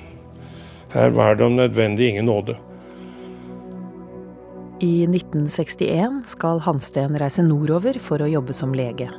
her 0.94 1.16
var 1.16 1.34
det 1.34 1.46
om 1.46 1.56
nødvendig 1.58 2.08
ingen 2.10 2.30
nåde. 2.30 2.56
I 4.80 5.04
1961 5.04 6.22
skal 6.30 6.62
Hansten 6.64 7.18
reise 7.20 7.44
nordover 7.44 7.98
for 8.00 8.22
å 8.22 8.30
jobbe 8.30 8.56
som 8.56 8.72
lege. 8.72 9.10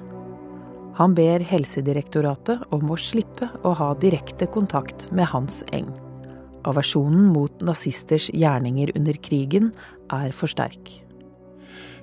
Han 1.01 1.15
ber 1.17 1.41
Helsedirektoratet 1.49 2.67
om 2.75 2.91
å 2.93 2.95
slippe 3.01 3.47
å 3.65 3.71
ha 3.73 3.87
direkte 3.97 4.45
kontakt 4.53 5.07
med 5.09 5.31
Hans 5.31 5.63
Eng. 5.73 5.87
Aversjonen 6.69 7.23
mot 7.33 7.63
nazisters 7.65 8.27
gjerninger 8.29 8.91
under 8.99 9.17
krigen 9.25 9.71
er 10.13 10.29
for 10.29 10.51
sterk. 10.51 10.91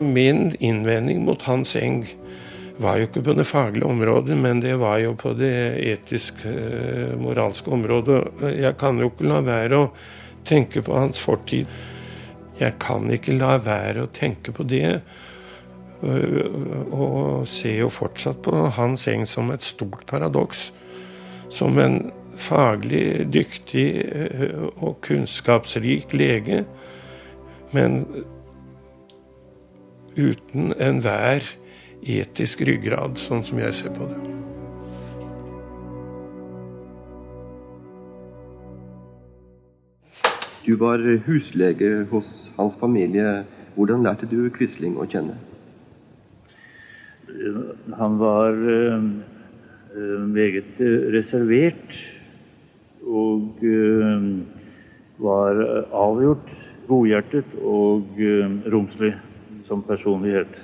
Min 0.03 0.51
innvending 0.59 1.23
mot 1.29 1.47
Hans 1.47 1.77
Eng 1.79 2.09
var 2.83 2.99
jo 2.99 3.07
ikke 3.07 3.23
på 3.29 3.37
det 3.39 3.47
faglige 3.47 3.87
området, 3.87 4.35
men 4.35 4.65
det 4.67 4.75
var 4.83 4.99
jo 5.05 5.15
på 5.15 5.37
det 5.39 5.55
etisk-moralske 5.93 7.71
eh, 7.71 7.79
området. 7.79 8.21
Jeg 8.57 8.75
kan 8.83 8.99
jo 8.99 9.13
ikke 9.13 9.31
la 9.31 9.39
være 9.47 9.83
å 9.85 9.89
tenke 10.43 10.83
på 10.83 10.99
hans 10.99 11.23
fortid. 11.23 11.71
Jeg 12.59 12.75
kan 12.83 13.07
ikke 13.15 13.39
la 13.39 13.61
være 13.63 14.09
å 14.09 14.11
tenke 14.11 14.51
på 14.51 14.67
det. 14.67 14.97
Og 16.03 17.49
ser 17.51 17.81
jo 17.81 17.89
fortsatt 17.91 18.43
på 18.47 18.55
Hans 18.77 19.09
Eng 19.11 19.27
som 19.27 19.51
et 19.51 19.67
stort 19.67 20.07
paradoks. 20.07 20.69
Som 21.51 21.79
en 21.83 22.01
faglig 22.39 23.27
dyktig 23.35 23.89
og 24.77 25.01
kunnskapsrik 25.03 26.15
lege. 26.15 26.65
Men 27.75 28.05
uten 30.19 30.73
enhver 30.79 31.43
etisk 32.07 32.63
ryggrad, 32.67 33.19
sånn 33.19 33.43
som 33.47 33.59
jeg 33.59 33.75
ser 33.75 33.95
på 33.95 34.07
det. 34.07 34.19
Du 40.69 40.75
var 40.77 41.01
huslege 41.25 42.05
hos 42.11 42.27
hans 42.59 42.75
familie. 42.81 43.45
Hvordan 43.75 44.03
lærte 44.05 44.27
du 44.29 44.51
Quisling 44.53 44.99
å 45.01 45.07
kjenne? 45.09 45.39
Han 47.99 48.19
var 48.19 48.53
uh, 48.53 49.03
meget 50.29 50.81
reservert 51.15 51.99
og 53.03 53.63
uh, 53.63 54.39
var 55.19 55.61
avgjort 55.93 56.51
godhjertet 56.89 57.55
og 57.63 58.19
romslig 58.73 59.13
som 59.67 59.83
personlighet. 59.83 60.55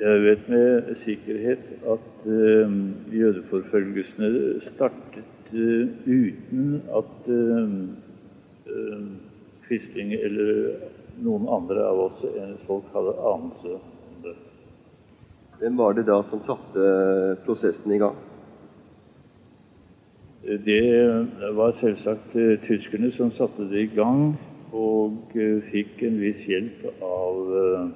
Jeg 0.00 0.22
vet 0.22 0.48
med 0.48 0.94
sikkerhet 1.02 1.64
at 1.90 2.28
jødeforfølgelsene 3.12 4.60
startet 4.68 5.50
uten 6.06 6.82
at 7.00 7.30
Quisling 9.66 10.12
eller 10.14 10.52
noen 11.24 11.48
andre 11.50 11.88
av 11.88 12.04
oss 12.06 12.22
folk 12.68 12.86
hadde 12.94 13.16
anelse. 13.32 13.80
Hvem 15.58 15.78
var 15.78 15.92
det 15.92 16.06
da 16.06 16.20
som 16.30 16.42
satte 16.46 16.82
prosessen 17.46 17.92
i 17.92 17.98
gang? 17.98 18.16
Det 20.42 20.84
var 21.58 21.72
selvsagt 21.80 22.36
tyskerne 22.66 23.10
som 23.16 23.32
satte 23.34 23.66
det 23.70 23.80
i 23.82 23.94
gang 23.96 24.36
og 24.72 25.32
eh, 25.34 25.64
fikk 25.72 26.02
en 26.06 26.20
viss 26.20 26.44
hjelp 26.46 26.84
av 27.02 27.56
eh, 27.62 27.88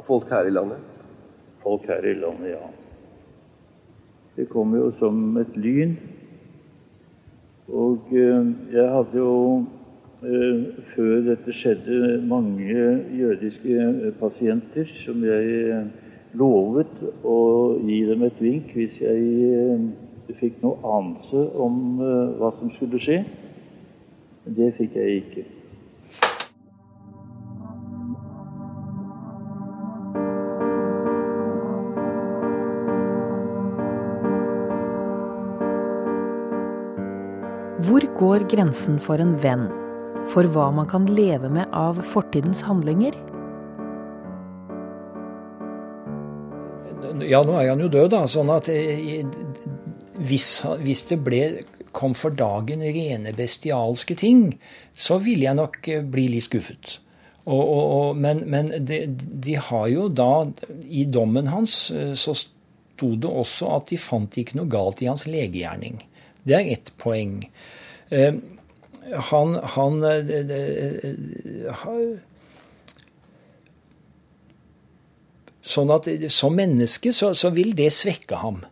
Av 0.00 0.06
folk 0.06 0.30
her 0.32 0.48
i 0.48 0.54
landet? 0.54 0.80
Folk 1.62 1.84
her 1.86 2.06
i 2.08 2.14
landet, 2.16 2.54
ja. 2.54 2.70
Det 4.38 4.48
kom 4.50 4.72
jo 4.74 4.88
som 4.96 5.36
et 5.36 5.52
lyn. 5.60 5.92
Og 7.68 8.08
eh, 8.16 8.48
jeg 8.72 8.88
hadde 8.96 9.20
jo 9.20 9.34
før 10.22 11.24
dette 11.26 11.54
skjedde, 11.56 12.20
mange 12.30 12.76
jødiske 13.18 14.12
pasienter 14.20 14.86
som 15.02 15.24
jeg 15.26 15.80
lovet 16.38 16.92
å 17.26 17.38
gi 17.82 17.98
dem 18.06 18.22
et 18.28 18.38
vink 18.40 18.70
hvis 18.76 19.00
jeg 19.02 20.36
fikk 20.38 20.62
noe 20.62 20.78
anelse 20.86 21.42
om 21.58 21.98
hva 22.38 22.52
som 22.60 22.70
skulle 22.76 23.02
skje. 23.02 23.18
Det 24.46 24.70
fikk 24.78 24.96
jeg 24.98 25.24
ikke. 25.24 25.44
Hvor 37.82 38.04
går 38.18 38.46
grensen 38.50 39.02
for 39.02 39.18
en 39.18 39.34
venn? 39.42 39.81
For 40.30 40.46
hva 40.54 40.70
man 40.74 40.86
kan 40.88 41.06
leve 41.10 41.50
med 41.52 41.68
av 41.74 41.98
fortidens 42.06 42.62
handlinger? 42.66 43.16
Ja, 47.26 47.42
nå 47.44 47.58
er 47.58 47.72
han 47.72 47.82
jo 47.82 47.90
død, 47.92 48.10
da. 48.14 48.22
Sånn 48.30 48.50
at 48.54 48.70
eh, 48.72 49.26
hvis, 50.22 50.48
hvis, 50.82 51.04
det 51.10 51.18
ble, 51.26 51.42
kom 51.92 52.14
for 52.18 52.34
dagen 52.36 52.84
rene 52.84 53.34
bestialske 53.36 54.16
ting, 54.18 54.52
så 54.94 55.18
ville 55.22 55.48
jeg 55.48 55.58
nok 55.58 55.80
eh, 55.92 56.04
bli 56.14 56.28
litt 56.32 56.48
skuffet. 56.48 56.96
Og, 57.42 57.58
og, 57.58 57.82
og, 57.82 58.22
men, 58.22 58.44
men 58.50 58.70
de, 58.86 59.02
de, 59.10 59.56
har 59.58 59.88
jo 59.90 60.06
da 60.06 60.44
I 60.86 61.08
dommen 61.10 61.48
hans 61.50 61.88
eh, 61.90 62.12
så 62.14 62.36
sto 62.38 63.14
det 63.18 63.28
også 63.28 63.72
at 63.80 63.90
de 63.90 63.98
fant 63.98 64.38
ikke 64.38 64.60
noe 64.60 64.70
galt 64.70 65.02
i 65.02 65.10
hans 65.10 65.26
legegjerning. 65.26 65.98
Det 66.46 66.58
er 66.58 66.70
ett 66.76 66.92
poeng. 67.02 67.40
Eh, 68.14 68.38
han, 69.30 69.56
han 69.74 69.98
Sånn 75.62 75.92
at 75.94 76.08
som 76.34 76.56
menneske 76.58 77.12
så, 77.14 77.30
så 77.38 77.52
vil 77.54 77.74
det 77.78 77.92
svekke 77.94 78.40
ham. 78.42 78.62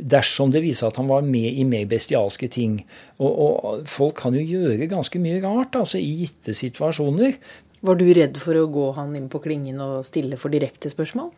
dersom 0.00 0.48
det 0.48 0.62
viser 0.64 0.88
at 0.88 0.96
han 0.96 1.10
var 1.10 1.20
med 1.26 1.58
i 1.60 1.64
mer 1.68 1.84
bestialske 1.84 2.48
ting. 2.48 2.78
Og, 3.20 3.30
og 3.30 3.88
folk 3.90 4.16
kan 4.22 4.32
jo 4.32 4.40
gjøre 4.40 4.88
ganske 4.88 5.20
mye 5.20 5.42
rart 5.44 5.76
altså 5.76 6.00
i 6.00 6.22
gitte 6.22 6.54
situasjoner. 6.56 7.36
Var 7.84 7.98
du 8.00 8.06
redd 8.16 8.38
for 8.40 8.56
å 8.56 8.68
gå 8.72 8.86
han 8.96 9.12
inn 9.16 9.28
på 9.32 9.42
klingen 9.44 9.80
og 9.84 10.06
stille 10.08 10.40
for 10.40 10.52
direkte 10.52 10.88
spørsmål? 10.92 11.30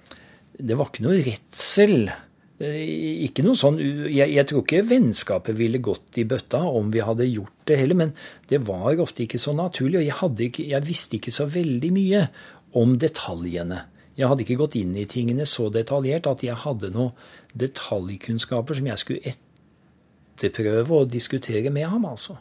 Det 0.59 0.79
var 0.79 0.91
ikke 0.91 1.07
noe 1.09 1.19
redsel. 1.23 2.11
Ikke 2.63 3.43
noe 3.43 3.59
sånn, 3.59 3.79
jeg, 4.07 4.29
jeg, 4.31 4.45
tror 4.47 4.63
ikke 4.63 4.85
vennskapet 4.87 5.57
ville 5.59 5.81
gått 5.83 6.19
i 6.21 6.27
bøtta 6.29 6.61
om 6.69 6.93
vi 6.95 7.03
hadde 7.03 7.27
gjort 7.27 7.65
det 7.67 7.79
heller, 7.81 7.99
men 7.99 8.13
det 8.53 8.61
var 8.69 9.01
ofte 9.03 9.25
ikke 9.25 9.41
så 9.43 9.55
naturlig. 9.57 9.99
Og 10.03 10.07
jeg, 10.07 10.49
ikke, 10.49 10.67
jeg 10.71 10.87
visste 10.87 11.19
ikke 11.19 11.35
så 11.35 11.49
veldig 11.51 11.91
mye 11.97 12.27
om 12.79 12.95
detaljene. 13.01 13.83
Jeg 14.19 14.29
hadde 14.29 14.45
ikke 14.45 14.61
gått 14.61 14.77
inn 14.79 14.93
i 15.01 15.09
tingene 15.09 15.47
så 15.49 15.71
detaljert 15.73 16.29
at 16.29 16.45
jeg 16.45 16.59
hadde 16.63 16.93
noen 16.93 17.15
detaljkunnskaper 17.59 18.79
som 18.79 18.89
jeg 18.91 19.01
skulle 19.01 19.33
etterprøve 19.33 21.03
og 21.03 21.13
diskutere 21.13 21.73
med 21.73 21.89
ham, 21.89 22.05
altså. 22.09 22.37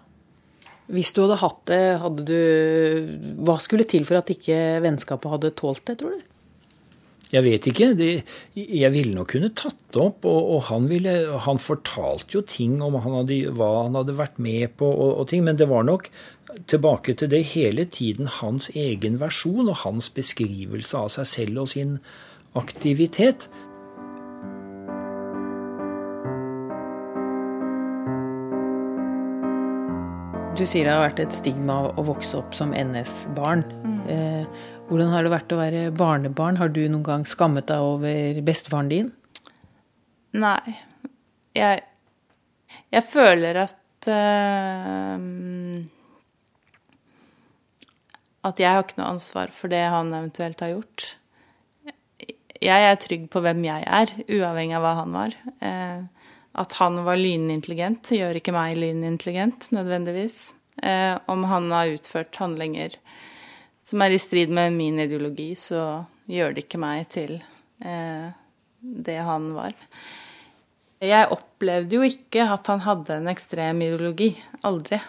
Hvis 0.91 1.13
du 1.15 1.21
hadde 1.23 1.39
hatt 1.39 1.61
det, 1.69 1.83
hadde 2.01 2.23
du 2.27 3.37
Hva 3.47 3.55
skulle 3.63 3.87
til 3.87 4.03
for 4.07 4.19
at 4.19 4.31
ikke 4.33 4.81
vennskapet 4.83 5.37
hadde 5.37 5.53
tålt 5.55 5.85
det, 5.87 6.01
tror 6.01 6.17
du? 6.17 6.30
Jeg 7.31 7.45
vet 7.45 7.67
ikke. 7.71 7.91
Det, 7.95 8.09
jeg 8.55 8.91
ville 8.91 9.15
nok 9.15 9.31
kunne 9.33 9.51
tatt 9.55 9.79
det 9.93 10.01
opp. 10.03 10.27
Og, 10.27 10.51
og 10.55 10.65
han, 10.67 10.89
ville, 10.91 11.15
han, 11.45 11.61
fortalte 11.61 12.37
jo 12.37 12.43
ting 12.43 12.79
om 12.83 12.99
han 12.99 13.21
hadde, 13.21 13.39
hva 13.55 13.71
han 13.85 13.97
hadde 13.99 14.17
vært 14.19 14.41
med 14.43 14.75
på, 14.79 14.89
og, 14.91 15.15
og 15.21 15.31
ting, 15.31 15.45
men 15.47 15.59
det 15.59 15.69
var 15.71 15.87
nok 15.87 16.11
tilbake 16.67 17.15
til 17.15 17.31
det 17.31 17.45
hele 17.53 17.85
tiden 17.87 18.27
hans 18.41 18.67
egen 18.75 19.21
versjon 19.21 19.71
og 19.71 19.83
hans 19.85 20.11
beskrivelse 20.11 20.99
av 20.99 21.11
seg 21.15 21.29
selv 21.29 21.63
og 21.63 21.71
sin 21.71 21.99
aktivitet. 22.59 23.47
Du 30.59 30.65
sier 30.67 30.83
det 30.83 30.91
har 30.91 31.05
vært 31.07 31.21
et 31.23 31.33
stigma 31.33 31.77
å 31.95 32.03
vokse 32.05 32.35
opp 32.37 32.51
som 32.53 32.73
NS-barn. 32.75 33.63
Mm. 33.81 33.99
Eh, 34.11 34.65
hvordan 34.91 35.13
har 35.13 35.23
det 35.23 35.31
vært 35.31 35.53
å 35.55 35.59
være 35.61 35.85
barnebarn? 35.95 36.59
Har 36.59 36.73
du 36.75 36.81
noen 36.83 37.05
gang 37.07 37.23
skammet 37.29 37.69
deg 37.71 37.79
over 37.79 38.41
bestefaren 38.43 38.91
din? 38.91 39.13
Nei. 40.35 40.75
Jeg, 41.55 41.81
jeg 42.91 43.03
føler 43.07 43.63
at 43.63 44.11
uh, 44.11 45.15
at 48.47 48.61
jeg 48.61 48.73
har 48.73 48.83
ikke 48.83 48.99
noe 48.99 49.11
ansvar 49.13 49.51
for 49.53 49.71
det 49.71 49.81
han 49.93 50.11
eventuelt 50.13 50.61
har 50.63 50.73
gjort. 50.73 51.07
Jeg 52.61 52.87
er 52.87 52.97
trygg 53.01 53.27
på 53.33 53.41
hvem 53.41 53.63
jeg 53.65 53.85
er, 53.85 54.13
uavhengig 54.29 54.77
av 54.77 54.85
hva 54.85 54.93
han 54.99 55.15
var. 55.15 55.35
Eh, 55.65 56.01
at 56.61 56.75
han 56.81 56.99
var 57.05 57.17
lynintelligent, 57.17 58.11
gjør 58.13 58.37
ikke 58.37 58.53
meg 58.53 58.77
lynintelligent 58.77 59.71
nødvendigvis. 59.73 60.51
Eh, 60.81 61.15
om 61.31 61.45
han 61.49 61.69
har 61.73 61.93
utført 61.95 62.37
handlinger 62.41 62.97
som 63.81 64.01
er 64.01 64.15
i 64.15 64.19
strid 64.21 64.51
med 64.53 64.73
min 64.75 64.99
ideologi, 65.01 65.53
så 65.55 66.03
gjør 66.29 66.55
det 66.55 66.65
ikke 66.65 66.81
meg 66.81 67.07
til 67.11 67.37
eh, 67.37 68.27
det 68.81 69.17
han 69.25 69.49
var. 69.55 69.73
Jeg 71.01 71.31
opplevde 71.33 71.97
jo 71.97 72.05
ikke 72.05 72.45
at 72.53 72.69
han 72.69 72.83
hadde 72.85 73.17
en 73.17 73.31
ekstrem 73.31 73.81
ideologi. 73.81 74.35
Aldri. 74.67 75.01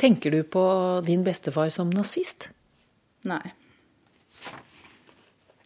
Tenker 0.00 0.32
du 0.32 0.42
på 0.44 0.64
din 1.06 1.24
bestefar 1.24 1.72
som 1.72 1.92
nazist? 1.92 2.50
Nei. 3.28 3.42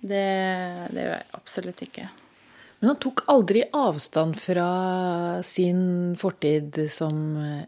Det, 0.05 0.27
det 0.91 1.01
gjør 1.01 1.15
jeg 1.17 1.27
absolutt 1.39 1.83
ikke. 1.87 2.09
Men 2.79 2.91
han 2.93 2.99
tok 3.01 3.25
aldri 3.33 3.63
avstand 3.73 4.37
fra 4.37 4.69
sin 5.47 6.15
fortid 6.21 6.83
som 6.93 7.17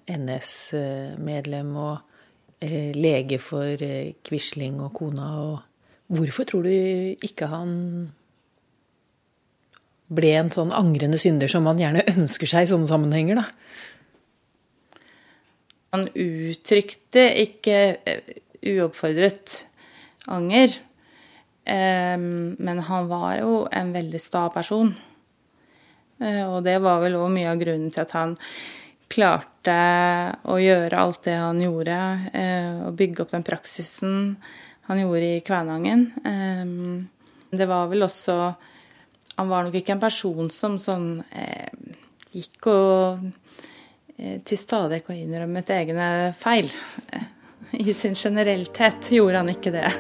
NS-medlem 0.06 1.70
og 1.80 2.15
lege 2.62 3.38
for 3.42 3.82
eh, 3.84 4.14
Quisling 4.24 4.80
og 4.84 4.94
kona. 4.96 5.26
Og 5.40 6.16
hvorfor 6.16 6.48
tror 6.48 6.66
du 6.66 6.70
ikke 7.24 7.48
han 7.50 7.74
ble 10.06 10.32
en 10.38 10.52
sånn 10.54 10.72
angrende 10.74 11.18
synder 11.18 11.50
som 11.50 11.66
man 11.66 11.80
gjerne 11.82 12.06
ønsker 12.14 12.50
seg 12.50 12.66
i 12.66 12.70
sånne 12.70 12.90
sammenhenger, 12.90 13.42
da? 13.42 13.46
Han 15.96 16.06
uttrykte 16.12 17.28
ikke 17.42 17.78
eh, 18.06 18.34
uoppfordret 18.76 19.62
anger. 20.28 20.82
Men 21.66 22.78
han 22.86 23.08
var 23.10 23.40
jo 23.40 23.54
en 23.74 23.88
veldig 23.90 24.20
sta 24.22 24.44
person. 24.54 24.92
Eh, 26.22 26.44
og 26.46 26.62
det 26.64 26.78
var 26.84 27.02
vel 27.02 27.18
òg 27.18 27.28
mye 27.32 27.50
av 27.50 27.60
grunnen 27.60 27.92
til 27.92 28.04
at 28.04 28.14
han 28.16 28.36
klarte 29.12 29.76
å 30.48 30.58
gjøre 30.60 31.00
alt 31.00 31.26
det 31.26 31.36
han 31.38 31.60
gjorde, 31.62 31.98
eh, 32.32 32.78
og 32.86 32.96
bygge 32.98 33.24
opp 33.24 33.34
den 33.34 33.46
praksisen 33.46 34.36
han 34.86 35.02
gjorde 35.02 35.36
i 35.36 35.42
Kvænangen. 35.42 36.02
Det 37.50 37.66
var 37.66 37.88
vel 37.90 38.06
også 38.06 38.54
Han 39.36 39.50
var 39.50 39.66
nok 39.66 39.74
ikke 39.74 39.92
en 39.92 40.00
person 40.00 40.46
som 40.48 40.78
sånn 40.80 41.18
gikk 42.32 42.68
og 42.72 43.26
Eh, 44.16 44.38
til 44.48 44.56
stadig 44.56 45.02
og 45.04 45.16
innrømmet 45.16 45.70
egne 45.74 46.32
feil. 46.36 46.70
Eh, 47.12 47.26
I 47.90 47.94
sin 47.94 48.14
generellthet 48.16 49.10
gjorde 49.12 49.42
han 49.42 49.50
ikke 49.52 49.74
det. 49.74 49.90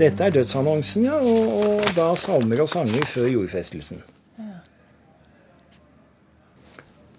Dette 0.00 0.24
er 0.26 0.32
dødsannonsen, 0.32 1.04
ja, 1.10 1.18
og, 1.20 1.52
og, 1.60 1.86
da 1.96 2.08
salmer 2.16 2.62
og 2.64 2.70
sanger 2.72 3.04
før 3.08 3.28
jordfestelsen. 3.34 4.00
Ja. 4.40 4.58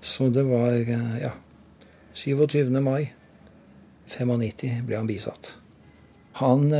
Så 0.01 0.31
det 0.33 0.47
var 0.49 0.79
eh, 0.81 1.17
ja, 1.21 1.35
27. 2.17 2.71
mai 2.81 3.11
95 4.11 4.81
ble 4.87 4.97
han 4.97 5.09
bisatt. 5.09 5.53
Han 6.41 6.71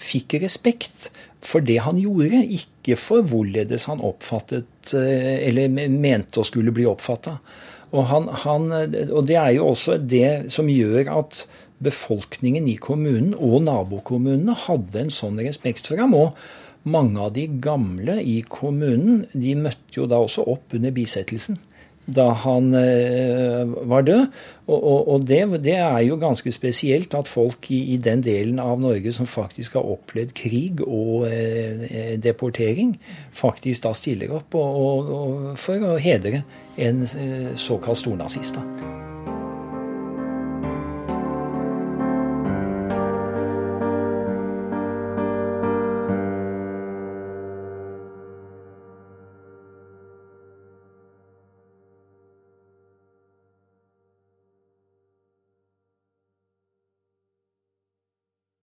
fikk 0.00 0.38
respekt 0.42 1.10
for 1.42 1.64
det 1.64 1.80
han 1.86 1.98
gjorde, 2.00 2.42
ikke 2.42 2.96
for 3.00 3.26
hvorledes 3.26 3.86
han 3.90 4.02
oppfattet 4.04 4.94
eh, 4.98 5.42
eller 5.48 5.72
mente 5.72 6.42
å 6.42 6.46
skulle 6.46 6.74
bli 6.74 6.86
oppfatta. 6.88 7.38
Og, 7.92 8.06
han, 8.08 8.28
han, 8.44 8.70
og 9.12 9.26
det 9.28 9.36
er 9.36 9.50
jo 9.58 9.72
også 9.72 9.98
det 9.98 10.52
som 10.52 10.70
gjør 10.70 11.10
at 11.12 11.44
befolkningen 11.82 12.68
i 12.70 12.76
kommunen 12.80 13.34
og 13.36 13.62
nabokommunene 13.66 14.56
hadde 14.66 15.02
en 15.02 15.14
sånn 15.14 15.40
respekt 15.42 15.90
for 15.90 16.00
ham. 16.02 16.14
Og 16.18 16.38
mange 16.82 17.20
av 17.22 17.34
de 17.36 17.46
gamle 17.62 18.18
i 18.22 18.40
kommunen 18.48 19.26
de 19.32 19.54
møtte 19.58 20.00
jo 20.00 20.08
da 20.10 20.22
også 20.22 20.46
opp 20.50 20.74
under 20.78 20.94
bisettelsen 20.94 21.60
da 22.06 22.32
han 22.44 22.72
eh, 22.74 23.62
var 23.86 24.02
død. 24.02 24.26
Og, 24.72 25.26
det, 25.26 25.74
er 25.74 26.00
jo 26.06 26.16
ganske 26.16 26.52
spesielt 26.52 27.14
at 27.14 27.28
folk 27.28 27.70
i, 27.70 27.98
den 28.02 28.22
delen 28.22 28.58
av 28.62 28.80
Norge 28.80 29.12
som 29.12 29.26
faktisk 29.26 29.76
har 29.78 29.86
opplevd 29.86 30.34
krig 30.34 30.82
og 30.86 31.28
eh, 31.28 32.18
deportering, 32.22 32.96
faktisk 33.32 33.86
da 33.86 33.94
stiller 33.94 34.34
opp 34.38 34.54
for 34.54 35.88
å 35.92 35.96
hedre 36.00 36.44
en 36.76 37.06
eh, 37.06 37.48
såkalt 37.54 38.02
stornazist. 38.02 38.58
da. 38.58 39.11